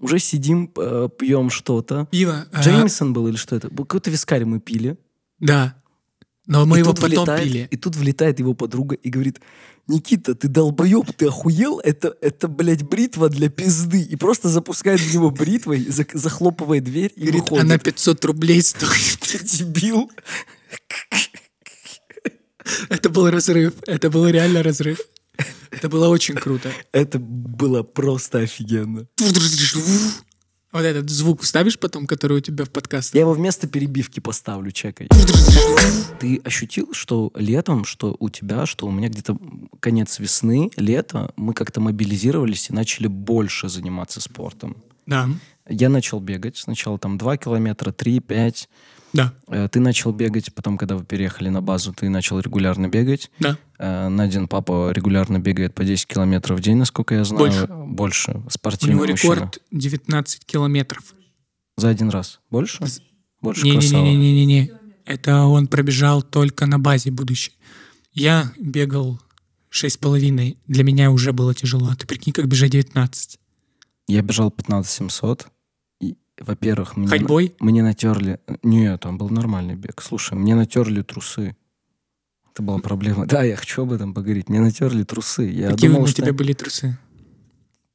уже 0.00 0.18
сидим, 0.18 0.70
э, 0.76 1.08
пьем 1.18 1.50
что-то. 1.50 2.06
Пиво. 2.10 2.46
А 2.52 2.62
Джеймисон 2.62 3.10
а... 3.10 3.12
был 3.12 3.28
или 3.28 3.36
что 3.36 3.56
это? 3.56 3.68
Какой-то 3.68 4.10
вискарь 4.10 4.44
мы 4.44 4.60
пили. 4.60 4.96
Да. 5.38 5.74
Но 6.46 6.64
мы 6.64 6.78
И 6.78 6.80
его 6.80 6.94
потом 6.94 7.10
влетает- 7.10 7.44
пили. 7.44 7.68
И 7.70 7.76
тут 7.76 7.94
влетает 7.96 8.38
его 8.38 8.54
подруга 8.54 8.94
и 8.94 9.10
говорит, 9.10 9.40
Никита, 9.86 10.34
ты 10.34 10.48
долбоеб, 10.48 11.12
ты 11.16 11.26
охуел? 11.26 11.78
Это, 11.80 12.14
это, 12.20 12.48
блядь, 12.48 12.82
бритва 12.82 13.28
для 13.28 13.48
пизды. 13.48 14.02
И 14.02 14.16
просто 14.16 14.48
запускает 14.48 15.00
в 15.00 15.14
него 15.14 15.30
бритвой, 15.30 15.86
захлопывает 16.14 16.84
дверь 16.84 17.12
и 17.16 17.22
Говорит, 17.22 17.42
выходит. 17.42 17.64
она 17.64 17.78
500 17.78 18.24
рублей 18.24 18.62
стоит. 18.62 19.18
Ты 19.20 19.38
дебил. 19.44 20.10
Это 22.88 23.10
был 23.10 23.30
разрыв. 23.30 23.74
Это 23.86 24.10
был 24.10 24.26
реально 24.28 24.62
разрыв. 24.62 25.00
Это 25.70 25.88
было 25.88 26.08
очень 26.08 26.34
круто. 26.34 26.70
Это 26.92 27.18
было 27.18 27.82
просто 27.82 28.38
офигенно. 28.38 29.06
Вот 30.70 30.82
этот 30.82 31.08
звук 31.08 31.42
вставишь 31.42 31.78
потом, 31.78 32.06
который 32.06 32.38
у 32.38 32.40
тебя 32.40 32.66
в 32.66 32.70
подкастах? 32.70 33.14
Я 33.14 33.22
его 33.22 33.32
вместо 33.32 33.66
перебивки 33.66 34.20
поставлю, 34.20 34.70
чекай. 34.70 35.08
Ты 36.20 36.42
ощутил, 36.44 36.92
что 36.92 37.32
летом, 37.34 37.86
что 37.86 38.14
у 38.18 38.28
тебя, 38.28 38.66
что 38.66 38.86
у 38.86 38.90
меня 38.90 39.08
где-то 39.08 39.38
конец 39.80 40.18
весны, 40.18 40.70
лето, 40.76 41.32
мы 41.36 41.54
как-то 41.54 41.80
мобилизировались 41.80 42.68
и 42.68 42.74
начали 42.74 43.06
больше 43.06 43.70
заниматься 43.70 44.20
спортом. 44.20 44.76
Да, 45.06 45.30
Я 45.66 45.88
начал 45.88 46.20
бегать. 46.20 46.58
Сначала 46.58 46.98
там 46.98 47.16
2 47.16 47.38
километра, 47.38 47.90
3, 47.90 48.20
5. 48.20 48.68
Да, 49.12 49.32
Э, 49.48 49.68
Ты 49.70 49.80
начал 49.80 50.12
бегать, 50.12 50.52
потом, 50.54 50.76
когда 50.78 50.96
вы 50.96 51.04
переехали 51.04 51.48
на 51.48 51.60
базу, 51.62 51.92
ты 51.92 52.08
начал 52.08 52.38
регулярно 52.40 52.88
бегать. 52.88 53.30
да. 53.40 53.56
Э, 53.78 54.08
Надин 54.08 54.48
папа 54.48 54.90
регулярно 54.92 55.38
бегает 55.38 55.74
по 55.74 55.84
10 55.84 56.06
километров 56.06 56.58
в 56.58 56.62
день, 56.62 56.76
насколько 56.76 57.14
я 57.14 57.24
знаю. 57.24 57.44
Больше. 57.44 57.66
Больше. 57.68 58.42
У 58.46 58.50
Спортивный 58.50 58.94
него 58.96 59.06
мужчина. 59.06 59.34
рекорд 59.34 59.58
19 59.70 60.44
километров. 60.44 61.14
За 61.76 61.88
один 61.88 62.10
раз. 62.10 62.40
Больше? 62.50 62.84
З- 62.86 63.00
Больше 63.40 63.62
красава. 63.70 64.02
Не-не-не-не-не. 64.04 64.72
Это 65.04 65.42
он 65.44 65.68
пробежал 65.68 66.22
только 66.22 66.66
на 66.66 66.78
базе 66.78 67.10
будущей. 67.10 67.52
Я 68.12 68.52
бегал 68.58 69.20
6,5. 69.70 70.58
Для 70.66 70.84
меня 70.84 71.10
уже 71.10 71.32
было 71.32 71.54
тяжело. 71.54 71.88
А 71.90 71.96
Ты 71.96 72.06
прикинь, 72.06 72.32
как 72.32 72.46
бежать 72.48 72.72
19. 72.72 73.38
Я 74.08 74.22
бежал 74.22 74.50
15 74.50 74.90
700. 74.90 75.46
Во-первых, 76.40 76.96
мне, 76.96 77.08
Ходьбой? 77.08 77.54
мне 77.60 77.82
натерли... 77.82 78.40
Нет, 78.62 79.00
там 79.00 79.18
был 79.18 79.28
нормальный 79.28 79.74
бег. 79.74 80.00
Слушай, 80.02 80.34
мне 80.38 80.54
натерли 80.54 81.02
трусы. 81.02 81.56
Это 82.52 82.62
была 82.62 82.78
проблема. 82.78 83.26
Да, 83.26 83.42
я 83.42 83.56
хочу 83.56 83.82
об 83.82 83.92
этом 83.92 84.14
поговорить. 84.14 84.48
Мне 84.48 84.60
натерли 84.60 85.04
трусы. 85.04 85.44
Я 85.44 85.70
Какие 85.70 85.90
думал, 85.90 86.02
у 86.04 86.06
что... 86.06 86.22
тебя 86.22 86.32
были 86.32 86.52
трусы? 86.52 86.98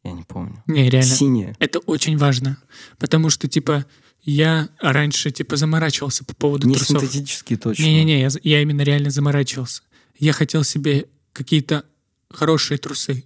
Я 0.04 0.12
не 0.12 0.24
помню. 0.24 0.62
Не, 0.68 0.90
реально. 0.90 1.10
Синие. 1.10 1.56
Это 1.60 1.80
очень 1.80 2.18
важно. 2.18 2.58
Потому 2.98 3.30
что, 3.30 3.48
типа, 3.48 3.86
я 4.22 4.70
раньше, 4.80 5.32
типа, 5.32 5.56
заморачивался 5.56 6.26
по 6.26 6.36
поводу 6.36 6.68
Не 6.68 6.76
трусов. 6.76 7.02
синтетические 7.02 7.58
точно. 7.58 7.84
Не-не-не, 7.84 8.22
я, 8.22 8.30
я 8.44 8.62
именно 8.62 8.82
реально 8.82 9.10
заморачивался. 9.10 9.84
Я 10.18 10.34
хотел 10.34 10.64
себе 10.64 11.08
какие-то 11.32 11.86
хорошие 12.30 12.78
трусы. 12.78 13.26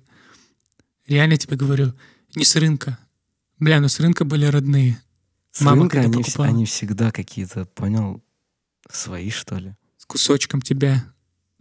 Реально 1.07 1.37
тебе 1.37 1.55
говорю, 1.57 1.93
не 2.35 2.45
с 2.45 2.55
рынка. 2.55 2.97
Бля, 3.59 3.79
ну 3.79 3.87
с 3.87 3.99
рынка 3.99 4.25
были 4.25 4.45
родные. 4.45 5.01
С 5.57 5.61
Мама 5.61 5.81
рынка 5.81 6.01
они, 6.01 6.21
покупала. 6.21 6.49
они 6.49 6.65
всегда 6.65 7.09
какие-то, 7.11 7.65
понял, 7.65 8.23
свои, 8.91 9.31
что 9.31 9.55
ли? 9.55 9.73
С 9.97 10.05
кусочком 10.05 10.61
тебя 10.61 11.11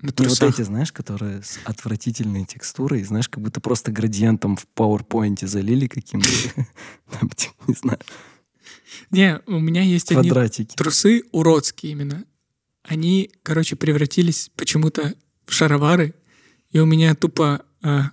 на 0.03 0.09
вот 0.09 0.17
трусах. 0.17 0.53
эти, 0.53 0.61
знаешь, 0.61 0.93
которые 0.93 1.43
с 1.43 1.59
отвратительной 1.65 2.45
текстурой, 2.45 3.03
знаешь, 3.05 3.31
как 3.31 3.43
будто 3.43 3.59
просто 3.63 3.91
градиентом 3.91 4.57
в 4.57 4.67
PowerPoint 4.77 5.47
залили 5.47 5.87
каким-то, 5.87 6.29
там, 7.11 7.31
типа, 7.31 7.55
не 7.69 7.75
знаю, 7.75 7.99
Не, 9.11 9.41
у 9.47 9.59
меня 9.59 9.81
есть 9.81 10.13
одни 10.13 10.29
квадратики. 10.29 10.77
трусы 10.77 11.23
уродские 11.33 11.93
именно. 11.93 12.27
Они, 12.83 13.31
короче, 13.43 13.77
превратились 13.77 14.51
почему-то 14.57 15.15
в 15.47 15.53
шаровары, 15.55 16.15
и 16.71 16.81
у 16.81 16.85
меня 16.85 17.15
тупо 17.15 17.65
а, 17.81 18.11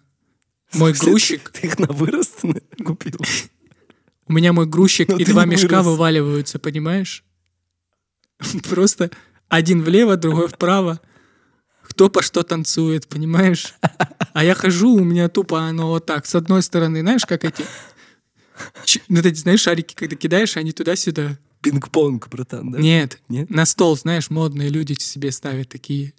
мой 0.73 0.93
грузчик, 0.99 1.49
Ты 1.49 1.67
их 1.67 1.77
на 1.77 1.87
вырост 1.87 2.39
купил? 2.85 3.19
У 4.27 4.33
меня 4.33 4.53
мой 4.53 4.65
грузчик 4.65 5.09
Но 5.09 5.17
и 5.17 5.25
ты 5.25 5.31
два 5.31 5.45
мешка 5.45 5.81
вырос. 5.81 5.85
вываливаются, 5.85 6.59
понимаешь? 6.59 7.23
Просто 8.69 9.11
один 9.49 9.81
влево, 9.83 10.17
другой 10.17 10.47
вправо. 10.47 10.99
Кто 11.83 12.09
по 12.09 12.21
что 12.23 12.43
танцует, 12.43 13.07
понимаешь? 13.07 13.75
А 14.33 14.43
я 14.43 14.55
хожу, 14.55 14.95
у 14.95 15.03
меня 15.03 15.29
тупо 15.29 15.59
оно 15.61 15.89
вот 15.89 16.05
так. 16.05 16.25
С 16.25 16.35
одной 16.35 16.63
стороны, 16.63 17.01
знаешь, 17.01 17.25
как 17.25 17.43
эти... 17.45 17.63
Ну, 19.09 19.21
ты 19.21 19.33
знаешь, 19.35 19.61
шарики, 19.61 19.93
когда 19.93 20.15
кидаешь, 20.15 20.57
они 20.57 20.71
туда-сюда. 20.71 21.37
Пинг-понг, 21.61 22.29
братан, 22.29 22.71
да? 22.71 22.79
Нет, 22.79 23.19
Нет? 23.29 23.49
на 23.49 23.65
стол, 23.65 23.97
знаешь, 23.97 24.29
модные 24.29 24.69
люди 24.69 24.93
себе 24.93 25.31
ставят 25.31 25.69
такие. 25.69 26.13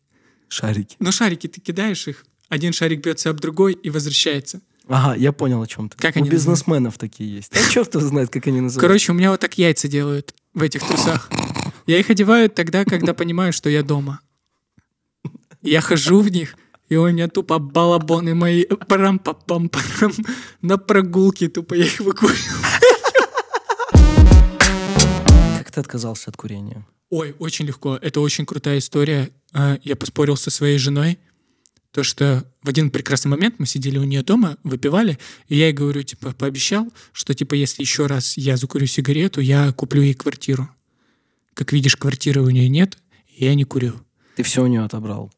Шарики. 0.49 0.97
Ну, 1.01 1.13
шарики, 1.13 1.49
ты 1.49 1.61
кидаешь 1.61 2.07
их, 2.09 2.25
один 2.49 2.73
шарик 2.73 3.03
бьется 3.05 3.31
об 3.31 3.41
другой 3.41 3.73
и 3.75 3.91
возвращается. 3.91 4.61
Ага, 4.89 5.15
я 5.17 5.33
понял, 5.33 5.63
о 5.63 5.67
чем 5.67 5.89
ты. 5.89 5.97
Как 5.97 6.17
У 6.17 6.19
они 6.19 6.29
бизнесменов 6.29 6.99
такие 6.99 7.37
есть. 7.37 7.53
А 7.57 7.71
черт 7.71 7.93
знает, 7.95 8.31
как 8.31 8.47
они 8.47 8.61
называются. 8.61 8.81
Короче, 8.81 9.13
у 9.13 9.15
меня 9.15 9.31
вот 9.31 9.41
так 9.41 9.57
яйца 9.57 9.89
делают 9.89 10.35
в 10.53 10.63
этих 10.63 10.87
трусах. 10.87 11.31
Я 11.87 11.99
их 11.99 12.11
одеваю 12.11 12.51
тогда, 12.51 12.85
когда 12.85 13.15
понимаю, 13.15 13.53
что 13.53 13.71
я 13.71 13.83
дома. 13.83 14.21
Я 15.63 15.81
хожу 15.81 16.21
в 16.21 16.29
них, 16.31 16.57
и 16.91 16.97
у 16.97 17.09
меня 17.09 17.29
тупо 17.29 17.59
балабоны 17.59 18.35
мои 18.35 18.65
парам 18.65 19.19
пам 19.19 19.71
парам 19.71 20.13
на 20.61 20.77
прогулке 20.77 21.49
тупо 21.49 21.75
я 21.75 21.85
их 21.87 22.01
выкурю. 22.01 22.35
Как 25.59 25.71
ты 25.71 25.81
отказался 25.81 26.31
от 26.31 26.37
курения? 26.37 26.87
Ой, 27.11 27.35
очень 27.39 27.65
легко. 27.67 27.97
Это 27.97 28.21
очень 28.21 28.45
крутая 28.45 28.79
история. 28.79 29.31
А, 29.53 29.79
Я 29.83 29.97
поспорил 29.97 30.37
со 30.37 30.51
своей 30.51 30.79
женой, 30.79 31.19
то, 31.95 32.03
что 32.03 32.45
в 32.65 32.69
один 32.69 32.91
прекрасный 32.91 33.29
момент 33.29 33.61
мы 33.61 33.67
сидели 33.67 33.99
у 33.99 34.03
нее 34.03 34.25
дома, 34.25 34.59
выпивали, 34.65 35.17
и 35.47 35.57
я 35.57 35.67
ей 35.67 35.73
говорю, 35.73 36.03
типа, 36.03 36.33
пообещал, 36.33 36.93
что, 37.13 37.35
типа, 37.35 37.55
если 37.55 37.83
еще 37.83 38.07
раз 38.07 38.37
я 38.37 38.57
закурю 38.57 38.87
сигарету, 38.87 39.41
я 39.41 39.71
куплю 39.71 40.03
ей 40.03 40.15
квартиру. 40.15 40.69
Как 41.55 41.73
видишь, 41.73 41.95
квартиры 41.95 42.43
у 42.43 42.51
нее 42.51 42.69
нет, 42.69 42.99
и 43.37 43.45
я 43.45 43.55
не 43.55 43.63
курю. 43.63 43.95
Ты 44.35 44.43
все 44.43 44.65
у 44.65 44.67
нее 44.67 44.83
отобрал. 44.83 45.33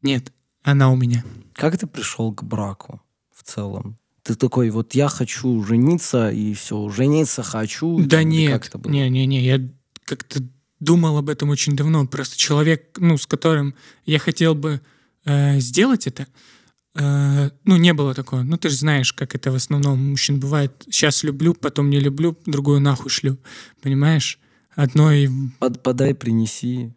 Нет, 0.00 0.32
она 0.62 0.92
у 0.92 0.96
меня. 0.96 1.24
Как 1.54 1.76
ты 1.76 1.88
пришел 1.88 2.32
к 2.32 2.44
браку 2.44 3.02
в 3.34 3.42
целом? 3.42 3.98
Ты 4.22 4.36
такой, 4.36 4.70
вот 4.70 4.94
я 4.94 5.08
хочу 5.08 5.64
жениться, 5.64 6.30
и 6.30 6.54
все, 6.54 6.88
жениться 6.88 7.42
хочу. 7.42 7.98
Да 8.04 8.18
там, 8.18 8.28
нет, 8.28 8.70
не-не-не, 8.84 9.44
я 9.44 9.60
как-то 10.04 10.40
думал 10.78 11.16
об 11.16 11.28
этом 11.28 11.50
очень 11.50 11.74
давно. 11.74 12.06
Просто 12.06 12.36
человек, 12.36 12.96
ну, 12.98 13.18
с 13.18 13.26
которым 13.26 13.74
я 14.06 14.20
хотел 14.20 14.54
бы 14.54 14.80
э, 15.24 15.60
сделать 15.60 16.06
это, 16.06 16.26
э, 16.94 17.50
ну, 17.64 17.76
не 17.76 17.92
было 17.92 18.14
такого. 18.14 18.42
Ну, 18.42 18.56
ты 18.56 18.68
же 18.68 18.76
знаешь, 18.76 19.12
как 19.12 19.34
это 19.34 19.50
в 19.50 19.54
основном 19.54 19.94
у 19.94 20.10
мужчин 20.10 20.40
бывает. 20.40 20.84
Сейчас 20.86 21.22
люблю, 21.22 21.54
потом 21.54 21.90
не 21.90 22.00
люблю, 22.00 22.36
другую 22.46 22.80
нахуй 22.80 23.10
шлю. 23.10 23.38
Понимаешь? 23.80 24.38
Одно 24.74 25.12
и... 25.12 25.28
Под- 25.58 25.82
подай, 25.82 26.14
принеси. 26.14 26.92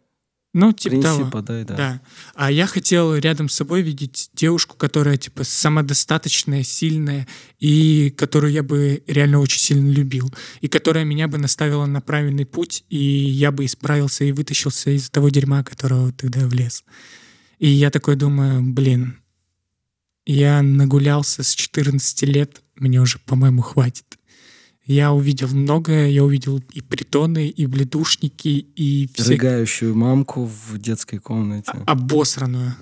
Ну, 0.55 0.71
типа 0.71 0.91
принеси, 0.91 1.17
того. 1.17 1.31
подай, 1.31 1.65
да. 1.65 1.75
Да. 1.75 2.01
А 2.33 2.49
я 2.49 2.65
хотел 2.65 3.13
рядом 3.13 3.49
с 3.49 3.55
собой 3.55 3.81
видеть 3.81 4.29
девушку, 4.33 4.77
которая, 4.77 5.17
типа, 5.17 5.43
самодостаточная, 5.43 6.63
сильная, 6.63 7.27
и 7.59 8.09
которую 8.11 8.53
я 8.53 8.63
бы 8.63 9.03
реально 9.05 9.41
очень 9.41 9.59
сильно 9.59 9.91
любил, 9.91 10.33
и 10.61 10.69
которая 10.69 11.03
меня 11.03 11.27
бы 11.27 11.38
наставила 11.38 11.85
на 11.88 11.99
правильный 11.99 12.45
путь, 12.45 12.85
и 12.88 12.97
я 12.97 13.51
бы 13.51 13.65
исправился 13.65 14.23
и 14.23 14.31
вытащился 14.31 14.91
из 14.91 15.09
того 15.09 15.27
дерьма, 15.27 15.61
которого 15.61 16.13
тогда 16.13 16.47
влез. 16.47 16.85
И 17.59 17.67
я 17.67 17.89
такой 17.89 18.15
думаю, 18.15 18.61
блин, 18.63 19.17
я 20.25 20.61
нагулялся 20.61 21.43
с 21.43 21.53
14 21.53 22.23
лет, 22.23 22.61
мне 22.75 22.99
уже, 23.01 23.19
по-моему, 23.19 23.61
хватит. 23.61 24.05
Я 24.85 25.13
увидел 25.13 25.47
многое, 25.47 26.09
я 26.09 26.23
увидел 26.23 26.61
и 26.71 26.81
притоны, 26.81 27.47
и 27.47 27.65
бледушники, 27.65 28.49
и 28.75 29.09
все 29.15 29.31
Рыгающую 29.31 29.95
мамку 29.95 30.45
в 30.45 30.77
детской 30.77 31.17
комнате. 31.17 31.71
обосранную, 31.87 32.75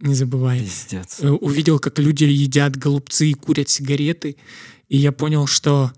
не 0.00 0.14
забывай. 0.14 0.60
Пиздец. 0.60 1.20
Э, 1.20 1.30
Увидел, 1.30 1.78
как 1.78 1.98
люди 1.98 2.24
едят 2.24 2.76
голубцы 2.76 3.30
и 3.30 3.34
курят 3.34 3.70
сигареты, 3.70 4.36
и 4.88 4.98
я 4.98 5.12
понял, 5.12 5.46
что 5.46 5.92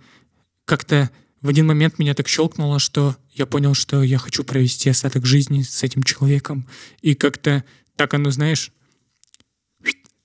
как-то 0.64 1.10
в 1.40 1.48
один 1.48 1.66
момент 1.66 1.98
меня 1.98 2.14
так 2.14 2.28
щелкнуло, 2.28 2.78
что 2.78 3.16
я 3.32 3.46
понял, 3.46 3.74
что 3.74 4.02
я 4.02 4.18
хочу 4.18 4.44
провести 4.44 4.90
остаток 4.90 5.26
жизни 5.26 5.62
с 5.62 5.82
этим 5.82 6.02
человеком. 6.02 6.66
И 7.00 7.14
как-то 7.14 7.64
так 7.98 8.14
оно, 8.14 8.30
знаешь, 8.30 8.70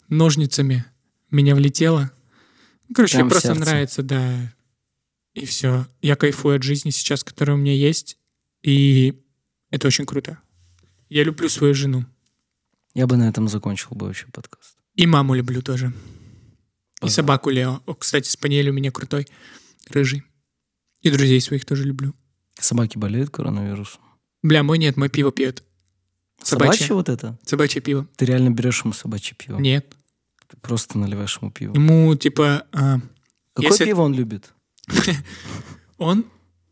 ножницами 0.07 0.85
меня 1.31 1.55
влетело. 1.55 2.11
Короче, 2.93 3.15
Прям 3.15 3.25
мне 3.25 3.31
просто 3.31 3.47
сердце. 3.49 3.61
нравится, 3.61 4.03
да. 4.03 4.53
И 5.33 5.45
все. 5.45 5.87
Я 6.01 6.15
кайфую 6.15 6.57
от 6.57 6.63
жизни 6.63 6.91
сейчас, 6.91 7.23
которая 7.23 7.57
у 7.57 7.59
меня 7.59 7.73
есть. 7.73 8.19
И 8.61 9.19
это 9.71 9.87
очень 9.87 10.05
круто. 10.05 10.37
Я 11.09 11.23
люблю 11.23 11.49
свою 11.49 11.73
жену. 11.73 12.05
Я 12.93 13.07
бы 13.07 13.17
на 13.17 13.27
этом 13.27 13.47
закончил 13.47 13.89
бы 13.95 14.05
вообще 14.05 14.27
подкаст. 14.31 14.77
И 14.93 15.07
маму 15.07 15.33
люблю 15.33 15.63
тоже. 15.63 15.87
И 15.87 15.91
Пожалуйста. 17.01 17.21
собаку 17.21 17.49
Лео. 17.49 17.81
О, 17.87 17.95
кстати, 17.95 18.29
спаниель 18.29 18.69
у 18.69 18.73
меня 18.73 18.91
крутой, 18.91 19.27
рыжий. 19.89 20.21
И 21.01 21.09
друзей 21.09 21.41
своих 21.41 21.65
тоже 21.65 21.85
люблю. 21.85 22.13
Собаки 22.59 22.99
болеют 22.99 23.31
коронавирусом? 23.31 24.01
Бля, 24.43 24.61
мой 24.61 24.77
нет, 24.77 24.95
мой 24.95 25.09
пиво 25.09 25.31
пьет. 25.31 25.63
Собачье. 26.43 26.73
Собачье 26.73 26.95
вот 26.95 27.09
это? 27.09 27.39
Собачье 27.45 27.81
пиво. 27.81 28.07
Ты 28.17 28.25
реально 28.25 28.49
берешь 28.51 28.83
ему 28.83 28.93
собачье 28.93 29.35
пиво? 29.37 29.59
Нет. 29.59 29.95
Ты 30.49 30.57
просто 30.57 30.97
наливаешь 30.97 31.37
ему 31.41 31.51
пиво. 31.51 31.73
Ему, 31.73 32.13
типа, 32.15 32.65
а, 32.71 32.99
Какое 33.53 33.71
если- 33.71 33.85
пиво 33.85 34.01
он 34.01 34.13
любит? 34.13 34.53
он... 35.97 36.25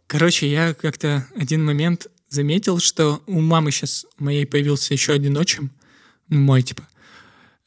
Короче, 0.07 0.51
я 0.51 0.73
как-то 0.73 1.25
один 1.37 1.63
момент 1.63 2.07
заметил, 2.27 2.79
что 2.79 3.23
у 3.27 3.39
мамы 3.39 3.71
сейчас 3.71 4.05
моей 4.17 4.45
появился 4.45 4.93
еще 4.93 5.13
один 5.13 5.37
отчим, 5.37 5.71
ну, 6.27 6.39
мой, 6.41 6.63
типа. 6.63 6.85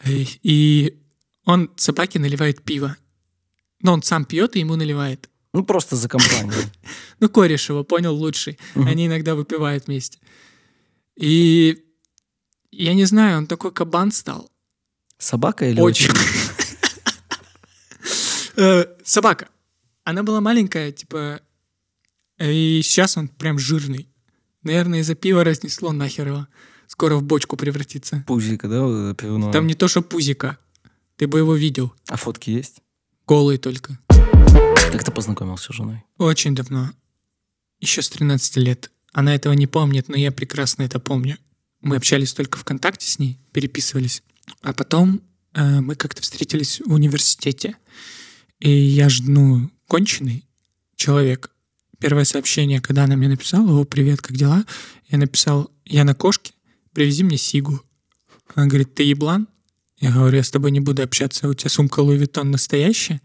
И- 0.04 0.28
И 0.42 0.98
он 1.46 1.70
собаке 1.76 2.18
наливает 2.18 2.62
пиво. 2.62 2.96
Но 3.80 3.94
он 3.94 4.02
сам 4.02 4.24
пьет 4.26 4.56
и 4.56 4.60
ему 4.60 4.76
наливает. 4.76 5.30
Ну, 5.54 5.64
просто 5.64 5.96
за 5.96 6.08
компанию. 6.08 6.52
Ну, 7.20 7.28
кореш 7.30 7.70
его 7.70 7.84
понял 7.84 8.14
лучший. 8.14 8.58
Они 8.74 9.06
иногда 9.06 9.34
выпивают 9.34 9.86
вместе. 9.86 10.18
И 11.16 11.83
я 12.78 12.94
не 12.94 13.04
знаю, 13.04 13.38
он 13.38 13.46
такой 13.46 13.72
кабан 13.72 14.12
стал. 14.12 14.50
Собака 15.18 15.68
или 15.68 15.80
Очень. 15.80 16.10
Э, 18.56 18.84
Собака. 19.04 19.48
Она 20.04 20.22
была 20.22 20.40
маленькая, 20.40 20.92
типа, 20.92 21.40
и 22.38 22.80
сейчас 22.84 23.16
он 23.16 23.26
прям 23.26 23.58
жирный. 23.58 24.08
Наверное, 24.62 25.00
из-за 25.00 25.16
пива 25.16 25.42
разнесло 25.42 25.90
нахер 25.90 26.28
его. 26.28 26.46
Скоро 26.86 27.16
в 27.16 27.24
бочку 27.24 27.56
превратится. 27.56 28.22
Пузика, 28.28 28.68
да, 28.68 29.14
пивное? 29.14 29.50
Там 29.50 29.66
не 29.66 29.74
то, 29.74 29.88
что 29.88 30.02
пузика. 30.02 30.58
Ты 31.16 31.26
бы 31.26 31.38
его 31.38 31.56
видел. 31.56 31.92
А 32.06 32.16
фотки 32.16 32.50
есть? 32.50 32.80
Голый 33.26 33.58
только. 33.58 33.98
Как 34.08 35.02
ты 35.02 35.10
познакомился 35.10 35.72
с 35.72 35.76
женой? 35.76 36.04
Очень 36.18 36.54
давно. 36.54 36.90
Еще 37.80 38.02
с 38.02 38.10
13 38.10 38.56
лет. 38.58 38.90
Она 39.12 39.34
этого 39.34 39.52
не 39.54 39.66
помнит, 39.66 40.08
но 40.08 40.16
я 40.16 40.30
прекрасно 40.32 40.82
это 40.82 41.00
помню. 41.00 41.38
Мы 41.84 41.96
общались 41.96 42.32
только 42.32 42.58
ВКонтакте 42.58 43.06
с 43.06 43.18
ней, 43.18 43.38
переписывались. 43.52 44.22
А 44.62 44.72
потом 44.72 45.20
э, 45.52 45.80
мы 45.80 45.94
как-то 45.96 46.22
встретились 46.22 46.80
в 46.80 46.94
университете. 46.94 47.76
И 48.58 48.70
я 48.70 49.10
ж, 49.10 49.20
ну, 49.20 49.70
конченый 49.86 50.48
человек. 50.96 51.50
Первое 51.98 52.24
сообщение, 52.24 52.80
когда 52.80 53.04
она 53.04 53.16
мне 53.16 53.28
написала, 53.28 53.80
«О, 53.80 53.84
привет, 53.84 54.22
как 54.22 54.34
дела?» 54.34 54.64
Я 55.08 55.18
написал, 55.18 55.70
«Я 55.84 56.04
на 56.04 56.14
кошке, 56.14 56.54
привези 56.94 57.22
мне 57.22 57.36
сигу». 57.36 57.82
Она 58.54 58.66
говорит, 58.66 58.94
«Ты 58.94 59.02
еблан?» 59.02 59.46
Я 59.98 60.10
говорю, 60.10 60.38
«Я 60.38 60.42
с 60.42 60.50
тобой 60.50 60.70
не 60.70 60.80
буду 60.80 61.02
общаться, 61.02 61.48
у 61.48 61.54
тебя 61.54 61.68
сумка 61.68 62.00
Луи 62.00 62.16
Виттон 62.16 62.50
настоящая?» 62.50 63.20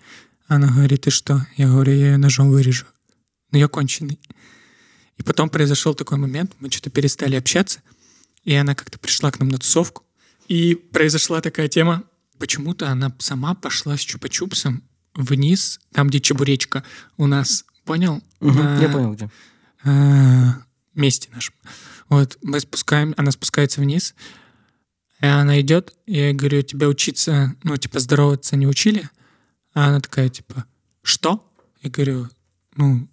Она 0.48 0.67
говорит, 0.67 1.08
«И 1.08 1.12
что?» 1.12 1.48
Я 1.56 1.67
говорю, 1.69 1.93
«Я 1.93 2.12
ее 2.12 2.17
ножом 2.17 2.50
вырежу». 2.50 2.88
Но 3.52 3.58
я 3.58 3.69
конченый. 3.69 4.19
И 5.17 5.24
потом 5.24 5.50
произошел 5.50 5.95
такой 5.95 6.17
момент, 6.17 6.52
мы 6.60 6.69
что-то 6.69 6.89
перестали 6.89 7.38
общаться, 7.38 7.82
и 8.43 8.54
она 8.54 8.75
как-то 8.75 8.99
пришла 8.99 9.32
к 9.32 9.39
нам 9.39 9.49
на 9.49 9.58
тусовку, 9.58 10.04
и 10.47 10.75
произошла 10.75 11.41
такая 11.41 11.67
тема, 11.67 12.04
почему-то 12.39 12.89
она 12.89 13.13
сама 13.19 13.54
пошла 13.54 13.97
с 13.97 13.99
чупа-чупсом 14.02 14.82
вниз, 15.15 15.80
там, 15.91 16.08
где 16.08 16.19
чебуречка 16.19 16.84
у 17.17 17.28
нас, 17.28 17.65
понял? 17.86 18.21
Мгм, 18.39 18.56
На, 18.58 18.82
Я 18.82 18.89
понял, 18.89 19.13
где. 19.13 19.30
э, 19.84 20.47
месте 20.95 21.30
нашем. 21.34 21.56
Вот, 22.08 22.38
мы 22.41 22.60
спускаем, 22.60 23.13
она 23.17 23.32
спускается 23.32 23.82
вниз, 23.82 24.15
и 25.21 25.25
она 25.25 25.60
идет, 25.62 25.93
и 26.06 26.17
я 26.17 26.34
говорю, 26.34 26.62
тебя 26.62 26.88
учиться, 26.88 27.56
ну, 27.63 27.75
типа, 27.78 27.99
здороваться 27.99 28.56
не 28.56 28.67
учили? 28.67 29.10
А 29.73 29.88
она 29.88 29.99
такая, 29.99 30.30
типа, 30.30 30.65
что? 31.04 31.52
Я 31.82 31.89
говорю, 31.89 32.30
ну, 32.75 33.08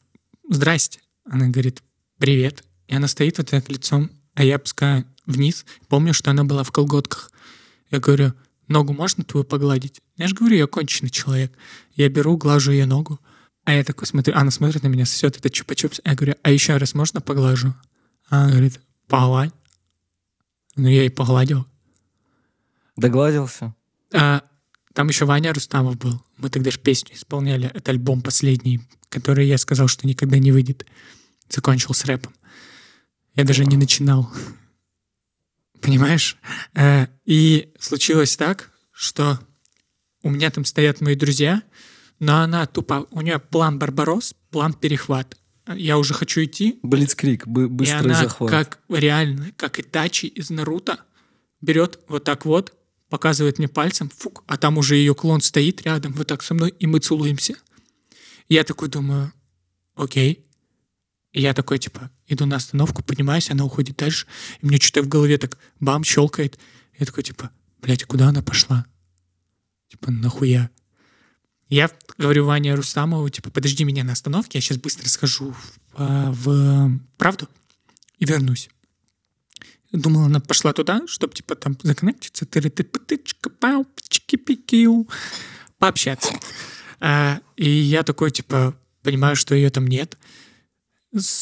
здрасте. 0.48 1.00
Она 1.24 1.48
говорит, 1.48 1.82
привет. 2.18 2.64
И 2.88 2.94
она 2.94 3.08
стоит 3.08 3.38
вот 3.38 3.50
так 3.50 3.68
лицом, 3.68 4.10
а 4.34 4.44
я 4.44 4.56
опускаю 4.56 5.04
вниз. 5.26 5.64
Помню, 5.88 6.14
что 6.14 6.30
она 6.30 6.44
была 6.44 6.62
в 6.62 6.72
колготках. 6.72 7.30
Я 7.90 8.00
говорю, 8.00 8.32
ногу 8.68 8.92
можно 8.92 9.24
твою 9.24 9.44
погладить? 9.44 10.00
Я 10.16 10.28
же 10.28 10.34
говорю, 10.34 10.56
я 10.56 10.66
конченый 10.66 11.10
человек. 11.10 11.52
Я 11.94 12.08
беру, 12.08 12.36
глажу 12.36 12.72
ее 12.72 12.86
ногу. 12.86 13.20
А 13.64 13.74
я 13.74 13.84
такой 13.84 14.06
смотрю, 14.06 14.34
она 14.36 14.50
смотрит 14.50 14.82
на 14.84 14.88
меня, 14.88 15.04
сосет 15.06 15.36
это 15.36 15.48
чупа-чупс. 15.48 16.00
Я 16.04 16.14
говорю, 16.14 16.36
а 16.42 16.50
еще 16.50 16.76
раз 16.76 16.94
можно 16.94 17.20
поглажу? 17.20 17.74
Она 18.28 18.50
говорит, 18.50 18.80
погладь. 19.08 19.52
Ну, 20.76 20.88
я 20.88 21.04
и 21.04 21.08
погладил. 21.08 21.66
Догладился? 22.96 23.74
А, 24.12 24.42
там 24.92 25.08
еще 25.08 25.24
Ваня 25.24 25.52
Рустамов 25.52 25.98
был. 25.98 26.22
Мы 26.38 26.48
тогда 26.48 26.70
же 26.70 26.78
песню 26.78 27.14
исполняли. 27.14 27.70
Это 27.74 27.90
альбом 27.90 28.22
последний, 28.22 28.80
который 29.08 29.46
я 29.46 29.58
сказал, 29.58 29.88
что 29.88 30.06
никогда 30.06 30.38
не 30.38 30.52
выйдет. 30.52 30.86
Закончил 31.48 31.92
с 31.92 32.04
рэпом. 32.04 32.34
Я 33.34 33.44
даже 33.44 33.64
не 33.64 33.76
начинал. 33.76 34.30
Понимаешь? 35.87 36.37
Э, 36.75 37.07
И 37.25 37.72
случилось 37.79 38.37
так, 38.37 38.70
что 38.90 39.38
у 40.22 40.31
меня 40.31 40.51
там 40.51 40.64
стоят 40.64 41.01
мои 41.01 41.14
друзья, 41.14 41.62
но 42.18 42.38
она 42.40 42.66
тупо... 42.66 43.07
У 43.12 43.20
нее 43.20 43.38
план 43.38 43.79
Барбарос, 43.79 44.35
план 44.51 44.75
перехват. 44.75 45.37
Я 45.72 45.99
уже 45.99 46.12
хочу 46.14 46.42
идти, 46.44 46.81
Блицкрик, 46.83 47.46
бы- 47.46 47.64
и 47.64 47.68
быстрый 47.68 48.11
она 48.12 48.14
захват. 48.20 48.51
как 48.51 48.81
реально, 48.88 49.53
как 49.57 49.79
Итачи 49.79 50.27
из 50.27 50.51
Наруто, 50.51 50.99
берет 51.61 52.01
вот 52.09 52.25
так 52.25 52.44
вот, 52.44 52.75
показывает 53.09 53.59
мне 53.59 53.68
пальцем, 53.68 54.09
фук, 54.09 54.42
а 54.49 54.57
там 54.57 54.79
уже 54.79 54.96
ее 54.96 55.14
клон 55.14 55.40
стоит 55.40 55.83
рядом, 55.83 56.12
вот 56.14 56.27
так 56.27 56.42
со 56.42 56.55
мной, 56.55 56.70
и 56.79 56.87
мы 56.87 56.99
целуемся. 56.99 57.55
Я 58.49 58.64
такой 58.64 58.88
думаю, 58.88 59.33
окей. 59.94 60.44
И 61.33 61.40
я 61.42 61.53
такой, 61.55 61.79
типа, 61.79 62.11
иду 62.28 62.46
на 62.46 62.56
остановку, 62.56 63.02
поднимаюсь, 63.02 63.50
она 63.50 63.64
уходит 63.64 63.96
дальше, 63.96 64.26
и 64.60 64.66
мне 64.66 64.78
что-то 64.78 65.02
в 65.02 65.08
голове 65.08 65.38
так 65.38 65.58
бам, 65.80 66.04
щелкает. 66.04 66.58
Я 66.98 67.06
такой, 67.06 67.24
типа, 67.24 67.50
блядь, 67.80 68.04
куда 68.04 68.28
она 68.28 68.42
пошла? 68.42 68.86
Типа, 69.88 70.10
нахуя? 70.10 70.70
Я 71.68 71.90
говорю 72.16 72.46
Ване 72.46 72.74
Рустамову, 72.74 73.28
типа, 73.28 73.50
подожди 73.50 73.84
меня 73.84 74.04
на 74.04 74.12
остановке, 74.12 74.58
я 74.58 74.62
сейчас 74.62 74.78
быстро 74.78 75.08
схожу 75.08 75.52
в, 75.52 75.78
а, 75.94 76.30
в 76.32 76.98
правду 77.16 77.48
и 78.18 78.24
вернусь. 78.24 78.70
Думала, 79.92 80.26
она 80.26 80.40
пошла 80.40 80.72
туда, 80.72 81.02
чтобы, 81.06 81.34
типа, 81.34 81.54
там 81.54 81.76
законнектиться, 81.82 82.46
тыры 82.46 82.70
ты 82.70 82.84
пытычка 82.84 83.50
пау 83.50 83.86
чики 84.08 84.36
пикиу 84.36 85.08
пообщаться. 85.78 86.32
А, 87.00 87.40
и 87.56 87.68
я 87.68 88.02
такой, 88.02 88.30
типа, 88.30 88.76
понимаю, 89.02 89.36
что 89.36 89.54
ее 89.54 89.70
там 89.70 89.86
нет. 89.86 90.16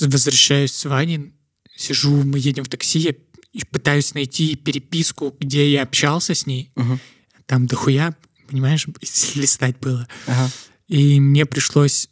Возвращаюсь 0.00 0.72
с 0.72 0.84
Ваней, 0.84 1.32
сижу, 1.76 2.22
мы 2.22 2.38
едем 2.38 2.64
в 2.64 2.68
такси, 2.68 2.98
я 3.00 3.14
и 3.52 3.64
пытаюсь 3.64 4.14
найти 4.14 4.56
переписку, 4.56 5.34
где 5.38 5.70
я 5.70 5.82
общался 5.82 6.34
с 6.34 6.46
ней. 6.46 6.70
Мгм. 6.74 7.00
Там 7.46 7.66
дохуя, 7.66 8.16
понимаешь, 8.48 8.86
листать 9.34 9.78
было. 9.78 10.08
Ага. 10.26 10.50
И 10.88 11.20
мне 11.20 11.46
пришлось, 11.46 12.08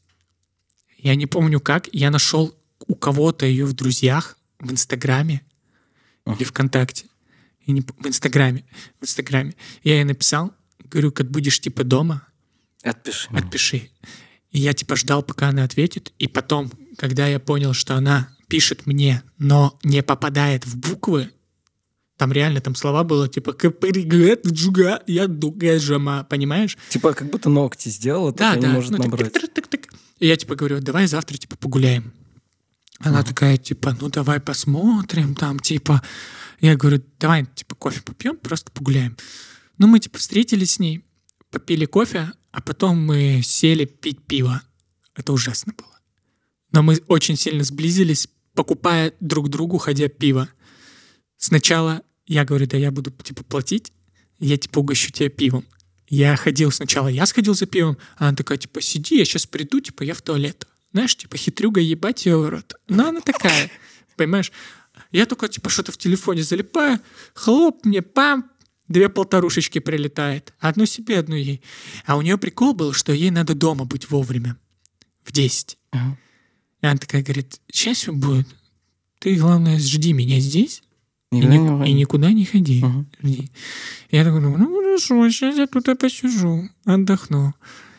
я 0.99 1.15
не 1.15 1.27
помню 1.27 1.61
как, 1.61 1.89
я 1.93 2.11
нашел 2.11 2.57
у 2.87 2.95
кого-то 2.95 3.47
ее 3.47 3.65
в 3.65 3.73
друзьях 3.73 4.39
в 4.61 4.71
Инстаграме 4.71 5.43
Ага. 6.25 6.37
или 6.37 6.45
ВКонтакте. 6.45 7.07
Я 7.67 7.75
не 7.75 7.81
в 7.81 8.07
Инстаграме. 8.07 8.65
В 9.01 9.05
Инстаграме. 9.05 9.55
Я 9.85 9.95
ей 9.95 10.05
написал, 10.05 10.53
говорю, 10.85 11.13
как 11.13 11.31
будешь 11.31 11.61
типа 11.61 11.85
дома, 11.85 12.27
Отпиши. 12.83 13.29
отпиши. 13.33 13.91
И 14.53 14.61
я 14.61 14.73
типа 14.75 14.97
ждал, 14.97 15.23
пока 15.23 15.49
она 15.49 15.65
ответит. 15.65 16.13
И 16.19 16.29
потом, 16.29 16.71
когда 16.97 17.27
я 17.27 17.41
понял, 17.41 17.73
что 17.73 17.97
она 17.97 18.29
пишет 18.49 18.87
мне, 18.87 19.23
но 19.39 19.79
не 19.83 20.03
попадает 20.03 20.67
в 20.67 20.77
буквы, 20.77 21.31
там 22.19 22.33
реально 22.33 22.61
там 22.61 22.75
слова 22.75 23.03
было 23.03 23.29
типа 23.29 23.55
«Капригет, 23.55 24.47
джуга, 24.47 25.03
я 25.07 25.27
дуга 25.27 25.79
жама», 25.79 26.25
понимаешь? 26.25 26.77
Типа 26.91 27.15
как 27.15 27.29
будто 27.31 27.49
ногти 27.49 27.89
сделала, 27.89 28.33
Да, 28.33 28.55
да. 28.55 28.61
не 28.61 28.67
может 28.67 28.91
ну, 28.91 28.99
так, 28.99 29.07
набрать. 29.07 29.33
тык, 29.33 29.43
тык, 29.43 29.55
тык, 29.55 29.67
тык. 29.69 29.95
И 30.19 30.27
я 30.27 30.37
типа 30.37 30.55
говорю, 30.55 30.81
давай 30.81 31.07
завтра 31.07 31.37
типа 31.37 31.57
погуляем. 31.57 32.13
Она 33.01 33.23
такая, 33.25 33.57
типа, 33.57 33.97
ну 34.01 34.09
давай 34.09 34.39
посмотрим, 34.39 35.35
там, 35.35 35.59
типа. 35.59 36.03
Я 36.61 36.77
говорю, 36.77 37.03
давай, 37.19 37.45
типа, 37.53 37.75
кофе 37.75 38.01
попьем, 38.03 38.37
просто 38.37 38.71
погуляем. 38.71 39.17
Ну, 39.79 39.89
мы, 39.89 39.99
типа, 39.99 40.19
встретились 40.19 40.75
с 40.75 40.79
ней, 40.79 41.05
попили 41.51 41.87
кофе, 41.87 42.31
а 42.53 42.61
потом 42.61 43.05
мы 43.05 43.41
сели 43.43 43.85
пить 43.87 44.23
пиво. 44.23 44.63
Это 45.17 45.33
ужасно 45.33 45.73
было. 45.77 45.99
Но 46.71 46.83
мы 46.83 47.03
очень 47.09 47.37
сильно 47.37 47.65
сблизились, 47.65 48.29
покупая 48.55 49.15
друг 49.21 49.49
другу, 49.49 49.79
ходя 49.79 50.09
пиво. 50.09 50.49
Сначала 51.37 52.03
я 52.27 52.45
говорю, 52.45 52.67
да 52.67 52.77
я 52.77 52.91
буду, 52.91 53.11
типа, 53.11 53.43
платить, 53.45 53.93
я, 54.39 54.57
типа, 54.57 54.79
угощу 54.79 55.11
тебя 55.11 55.29
пивом. 55.29 55.65
Я 56.09 56.37
ходил 56.37 56.71
сначала, 56.71 57.09
я 57.09 57.27
сходил 57.27 57.55
за 57.55 57.67
пивом, 57.67 57.97
а 58.17 58.29
она 58.29 58.37
такая, 58.37 58.59
типа, 58.59 58.81
сиди, 58.81 59.17
я 59.17 59.25
сейчас 59.25 59.47
приду, 59.47 59.81
типа, 59.81 60.03
я 60.03 60.15
в 60.15 60.23
туалет. 60.23 60.67
Знаешь, 60.93 61.17
типа, 61.17 61.37
хитрюга 61.37 61.81
ебать 61.81 62.27
ее 62.27 62.37
в 62.37 62.49
рот. 62.49 62.75
Но 62.89 63.09
она 63.09 63.21
такая, 63.21 63.71
понимаешь? 64.17 64.53
Я 65.11 65.27
только, 65.27 65.49
типа, 65.49 65.71
что-то 65.71 65.93
в 65.93 65.97
телефоне 65.97 66.43
залипаю, 66.43 67.01
хлоп, 67.35 67.85
мне 67.85 68.03
пам, 68.03 68.51
две 68.93 69.09
полторушечки 69.09 69.79
прилетает. 69.81 70.53
Одну 70.61 70.87
себе, 70.87 71.19
одну 71.19 71.35
ей. 71.37 71.63
А 72.07 72.17
у 72.17 72.23
нее 72.23 72.39
прикол 72.39 72.75
был, 72.75 72.93
что 72.93 73.13
ей 73.13 73.31
надо 73.31 73.55
дома 73.55 73.85
быть 73.85 74.11
вовремя. 74.11 74.57
В 75.25 75.33
10. 75.33 75.79
Ага. 75.93 76.19
И 76.83 76.87
она 76.87 76.99
такая 76.99 77.23
говорит, 77.23 77.61
сейчас 77.71 77.99
все 77.99 78.13
будет. 78.13 78.49
Ты, 79.19 79.37
главное, 79.37 79.79
жди 79.79 80.13
меня 80.13 80.41
здесь. 80.41 80.83
И, 81.31 81.37
Никуда 81.37 81.55
ни- 81.55 81.59
не 81.59 81.69
выходи. 81.71 81.91
и 81.91 81.95
никуда 81.95 82.33
не 82.33 82.45
ходи. 82.45 82.85
Мгм. 82.85 83.07
Жди. 83.23 83.51
Я 84.11 84.25
такой 84.25 84.41
ну 84.41 84.53
хорошо, 84.77 85.31
сейчас 85.31 85.57
я 85.57 85.67
тут 85.67 85.89
и 85.89 85.95
посижу, 85.95 86.69
отдохну. 86.85 87.55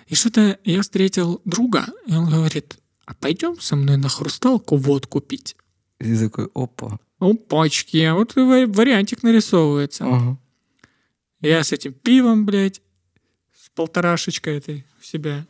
И 0.07 0.15
что-то 0.15 0.59
я 0.65 0.81
встретил 0.81 1.41
друга, 1.45 1.85
и 2.05 2.13
он 2.13 2.29
говорит, 2.29 2.77
а 3.05 3.13
пойдем 3.15 3.59
со 3.59 3.75
мной 3.75 3.97
на 3.97 4.09
хрусталку 4.09 4.75
водку 4.77 5.19
пить. 5.21 5.55
И 5.99 6.15
такой, 6.17 6.49
опа. 6.53 6.99
Опачки, 7.19 7.97
а 8.03 8.13
вот 8.15 8.35
и 8.37 8.41
ва- 8.41 8.67
вариантик 8.67 9.23
нарисовывается. 9.23 10.05
Ага. 10.05 10.37
Я 11.43 11.61
с 11.63 11.73
этим 11.73 11.93
пивом, 11.93 12.45
блядь, 12.45 12.81
с 13.53 13.69
полторашечкой 13.75 14.57
этой 14.57 14.85
в 14.99 15.05
себя. 15.05 15.45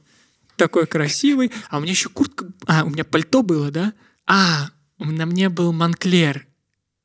Такой 0.55 0.87
красивый. 0.87 1.51
А 1.69 1.77
у 1.77 1.81
меня 1.81 1.91
еще 1.91 2.09
куртка... 2.09 2.47
А, 2.65 2.83
у 2.83 2.89
меня 2.89 3.03
пальто 3.03 3.43
было, 3.43 3.69
да? 3.69 3.93
А, 4.25 4.69
на 4.97 5.25
мне 5.27 5.49
был 5.49 5.71
Монклер. 5.71 6.47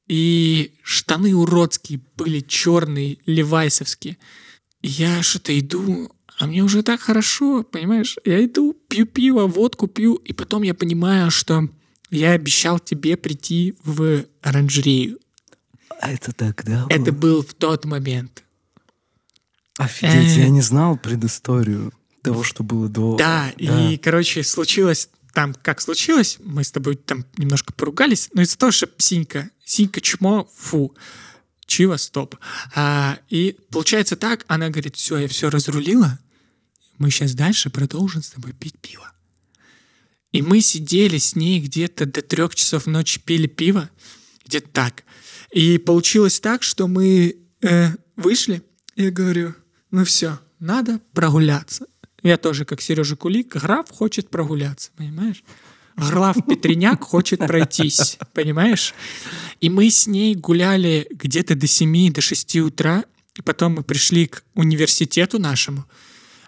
И 0.08 0.72
штаны 0.82 1.34
уродские 1.34 2.00
были, 2.16 2.40
черные, 2.40 3.18
левайсовские. 3.26 4.16
И 4.80 4.88
я 4.88 5.22
что-то 5.22 5.58
иду, 5.58 6.10
а 6.38 6.46
мне 6.46 6.62
уже 6.62 6.82
так 6.82 7.00
хорошо, 7.00 7.64
понимаешь? 7.64 8.16
Я 8.24 8.42
иду, 8.42 8.72
пью 8.88 9.04
пиво, 9.04 9.46
водку 9.46 9.86
пью, 9.86 10.14
и 10.14 10.32
потом 10.32 10.62
я 10.62 10.72
понимаю, 10.72 11.30
что 11.30 11.68
я 12.10 12.32
обещал 12.32 12.78
тебе 12.78 13.18
прийти 13.18 13.74
в 13.84 14.24
оранжерею. 14.40 15.18
А 16.00 16.10
это 16.10 16.32
тогда 16.32 16.86
Это 16.88 17.12
был 17.12 17.42
в 17.42 17.52
тот 17.52 17.84
момент. 17.84 18.44
Офигеть, 19.78 20.36
Э. 20.36 20.40
я 20.40 20.48
не 20.50 20.60
знал 20.60 20.98
предысторию 20.98 21.92
того, 22.22 22.42
что 22.42 22.62
было 22.62 22.88
до... 22.88 23.16
Да, 23.16 23.50
и, 23.56 23.96
короче, 23.96 24.42
случилось 24.42 25.08
там, 25.32 25.54
как 25.54 25.80
случилось, 25.80 26.38
мы 26.42 26.64
с 26.64 26.72
тобой 26.72 26.96
там 26.96 27.24
немножко 27.36 27.72
поругались, 27.72 28.28
но 28.32 28.42
из-за 28.42 28.58
того, 28.58 28.72
что 28.72 28.90
Синька, 28.98 29.50
Синька 29.64 30.00
чмо, 30.00 30.50
фу, 30.56 30.94
Чива, 31.64 31.96
стоп. 31.96 32.34
А, 32.74 33.18
и 33.28 33.56
получается 33.70 34.16
так, 34.16 34.44
она 34.48 34.68
говорит, 34.68 34.96
все, 34.96 35.18
я 35.18 35.28
все 35.28 35.48
разрулила, 35.48 36.18
мы 36.96 37.10
сейчас 37.10 37.34
дальше 37.34 37.70
продолжим 37.70 38.22
с 38.22 38.30
тобой 38.30 38.52
пить 38.52 38.78
пиво. 38.80 39.12
И 40.32 40.42
мы 40.42 40.60
сидели 40.60 41.18
с 41.18 41.36
ней 41.36 41.60
где-то 41.60 42.06
до 42.06 42.20
трех 42.20 42.54
часов 42.54 42.86
ночи 42.86 43.20
пили 43.20 43.46
пиво, 43.46 43.88
где-то 44.44 44.68
так. 44.70 45.04
И 45.52 45.78
получилось 45.78 46.40
так, 46.40 46.62
что 46.62 46.88
мы 46.88 47.36
э, 47.62 47.90
вышли, 48.16 48.62
я 48.96 49.10
говорю, 49.10 49.54
ну 49.90 50.04
все, 50.04 50.38
надо 50.60 51.00
прогуляться. 51.12 51.86
Я 52.22 52.36
тоже, 52.36 52.64
как 52.64 52.80
Сережа 52.80 53.16
Кулик, 53.16 53.56
граф 53.56 53.90
хочет 53.90 54.28
прогуляться, 54.28 54.90
понимаешь? 54.96 55.42
Граф 55.96 56.36
Петриняк 56.46 57.02
хочет 57.02 57.40
пройтись, 57.40 58.18
понимаешь? 58.32 58.94
И 59.60 59.68
мы 59.68 59.90
с 59.90 60.06
ней 60.06 60.34
гуляли 60.34 61.06
где-то 61.10 61.56
до 61.56 61.66
7, 61.66 62.12
до 62.12 62.20
6 62.20 62.56
утра, 62.56 63.04
и 63.36 63.42
потом 63.42 63.74
мы 63.74 63.82
пришли 63.82 64.26
к 64.26 64.44
университету 64.54 65.38
нашему. 65.38 65.86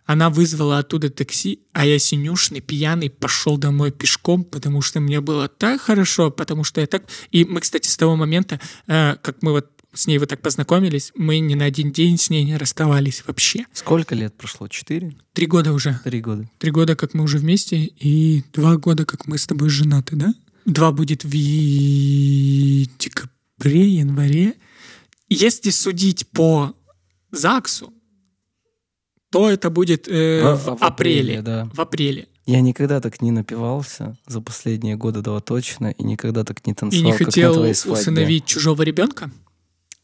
Она 0.07 0.29
вызвала 0.29 0.79
оттуда 0.79 1.09
такси, 1.09 1.61
а 1.73 1.87
я 1.87 1.99
синюшный, 1.99 2.61
пьяный, 2.61 3.11
пошел 3.11 3.59
домой 3.59 3.93
пешком, 3.93 4.43
потому 4.45 4.83
что 4.83 4.99
мне 4.99 5.21
было 5.21 5.47
так 5.49 5.81
хорошо, 5.81 6.31
потому 6.33 6.65
что 6.65 6.81
я 6.81 6.89
так... 6.89 7.05
И 7.31 7.45
мы, 7.45 7.61
кстати, 7.61 7.89
с 7.89 7.97
того 7.97 8.17
момента, 8.17 8.61
э, 8.89 9.17
как 9.23 9.43
мы 9.43 9.53
вот 9.53 9.71
с 9.93 10.07
ней 10.07 10.19
вот 10.19 10.29
так 10.29 10.41
познакомились, 10.41 11.13
мы 11.17 11.39
ни 11.41 11.55
на 11.55 11.65
один 11.65 11.91
день 11.93 12.17
с 12.19 12.31
ней 12.31 12.45
не 12.45 12.57
расставались 12.57 13.25
вообще. 13.27 13.65
Сколько 13.73 14.15
лет 14.15 14.37
прошло? 14.37 14.69
Четыре? 14.69 15.17
Три 15.33 15.47
года 15.47 15.73
уже. 15.73 15.99
Три 16.05 16.21
года. 16.21 16.49
Три 16.59 16.71
года, 16.71 16.95
как 16.97 17.15
мы 17.15 17.25
уже 17.25 17.39
вместе, 17.39 17.77
и 17.85 18.45
два 18.53 18.77
года, 18.77 19.05
как 19.05 19.27
мы 19.27 19.37
с 19.39 19.47
тобой 19.47 19.69
женаты, 19.69 20.17
да? 20.17 20.33
Два 20.65 20.93
будет 20.93 21.25
в 21.25 21.31
и- 21.35 22.87
декабре, 22.99 23.89
январе. 23.89 24.55
Если 25.29 25.71
судить 25.71 26.29
по 26.29 26.75
ЗАГСу, 27.33 27.93
то 29.31 29.49
это 29.49 29.71
будет 29.71 30.09
э, 30.09 30.41
А, 30.43 30.57
в, 30.57 30.65
в 30.79 30.83
апреле. 30.83 31.39
апреле, 31.39 31.43
да. 31.43 31.71
В 31.73 31.81
апреле. 31.81 32.29
Я 32.47 32.61
никогда 32.63 33.01
так 33.01 33.23
не 33.23 33.31
напивался 33.31 34.17
за 34.27 34.41
последние 34.41 34.97
года 34.97 35.23
два 35.23 35.41
точно, 35.41 35.91
и 35.93 36.03
никогда 36.03 36.43
так 36.43 36.67
не 36.67 36.73
И 36.73 36.75
танцевал, 36.75 37.05
не 37.05 37.13
как 37.13 37.21
на 37.21 37.27
хотел 37.27 37.55
твоей 37.55 37.75
свадьбе. 37.75 38.01
усыновить 38.01 38.45
чужого 38.47 38.83
ребенка. 38.83 39.31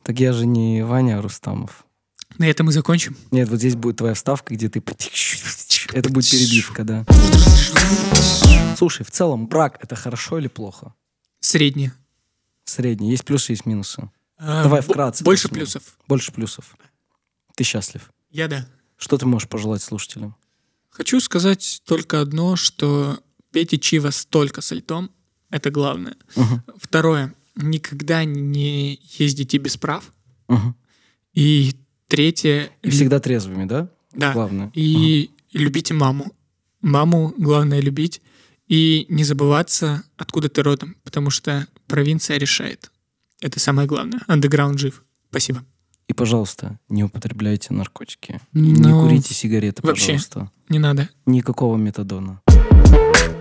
Так 0.06 0.20
я 0.20 0.32
же 0.32 0.46
не 0.46 0.84
Ваня 0.84 1.20
Рустамов. 1.20 1.84
На 2.38 2.44
этом 2.44 2.66
мы 2.66 2.72
закончим. 2.72 3.16
Нет, 3.32 3.48
вот 3.48 3.58
здесь 3.58 3.74
будет 3.74 3.96
твоя 3.96 4.14
вставка, 4.14 4.54
где 4.54 4.68
ты... 4.68 4.80
Это 5.92 6.10
будет 6.10 6.30
перебивка, 6.30 6.84
да. 6.84 7.04
Слушай, 8.76 9.04
в 9.04 9.10
целом, 9.10 9.48
брак— 9.48 9.78
это 9.80 9.96
хорошо 9.96 10.38
или 10.38 10.46
плохо? 10.46 10.94
Среднее. 11.40 11.92
Средний. 12.64 13.10
Есть 13.10 13.24
плюсы, 13.24 13.50
есть 13.50 13.66
минусы. 13.66 14.08
А, 14.38 14.62
Давай 14.62 14.80
вкратце 14.80 15.24
Больше 15.24 15.48
посмотрим. 15.48 15.64
плюсов. 15.66 15.98
Больше 16.06 16.30
плюсов. 16.30 16.76
Ты 17.56 17.64
счастлив. 17.64 18.12
Я 18.30 18.46
да. 18.46 18.68
Что 18.96 19.18
ты 19.18 19.26
можешь 19.26 19.48
пожелать 19.48 19.82
слушателям? 19.82 20.36
Хочу 20.88 21.18
сказать 21.20 21.82
только 21.84 22.20
одно, 22.20 22.54
что 22.54 23.18
пейте 23.50 23.76
чива 23.76 24.10
столько 24.10 24.60
со 24.60 24.76
льдом. 24.76 25.10
Это 25.50 25.72
главное. 25.72 26.16
Второе. 26.76 27.34
Никогда 27.56 28.24
не 28.24 29.00
ездите 29.18 29.58
без 29.58 29.76
прав. 29.76 30.12
мгм. 30.48 30.74
И 31.34 31.74
третье. 32.08 32.70
И 32.82 32.90
всегда 32.90 33.18
трезвыми, 33.20 33.64
да? 33.66 33.90
Да. 34.14 34.32
Главное. 34.32 34.70
И 34.74 35.30
любите 35.52 35.92
маму. 35.92 36.32
Маму 36.80 37.34
главное 37.36 37.80
любить. 37.80 38.22
И 38.68 39.06
не 39.08 39.22
забываться, 39.24 40.02
откуда 40.16 40.48
ты 40.48 40.62
родом, 40.62 40.96
потому 41.04 41.30
что 41.30 41.66
провинция 41.86 42.38
решает. 42.38 42.90
Это 43.40 43.60
самое 43.60 43.86
главное. 43.86 44.20
Андеграунд 44.26 44.78
жив. 44.78 45.04
Спасибо. 45.30 45.62
И, 46.08 46.12
пожалуйста, 46.12 46.78
не 46.88 47.04
употребляйте 47.04 47.74
наркотики. 47.74 48.40
Не 48.52 48.72
Ну, 48.72 49.02
курите 49.02 49.34
сигареты, 49.34 49.82
вообще. 49.82 50.06
пожалуйста. 50.12 50.50
Не 50.68 50.78
надо. 50.78 51.08
Никакого 51.26 51.76
метадона. 51.76 52.40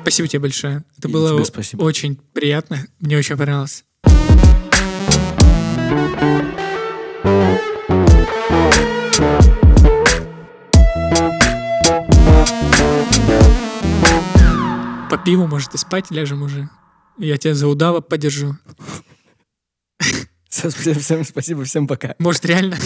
Спасибо 0.01 0.27
тебе 0.27 0.41
большое. 0.41 0.83
Это 0.97 1.07
И 1.07 1.11
было 1.11 1.41
очень 1.77 2.15
приятно. 2.33 2.85
Мне 2.99 3.17
очень 3.17 3.37
понравилось. 3.37 3.85
По 15.09 15.17
пиву, 15.17 15.47
может, 15.47 15.73
и 15.73 15.77
спать 15.77 16.11
ляжем 16.11 16.43
уже. 16.43 16.69
Я 17.17 17.37
тебя 17.37 17.55
за 17.55 17.67
удава 17.67 18.01
подержу. 18.01 18.57
Всем, 20.49 20.71
всем 20.71 21.23
спасибо, 21.23 21.63
всем 21.63 21.87
пока. 21.87 22.15
Может, 22.19 22.45
реально? 22.45 22.77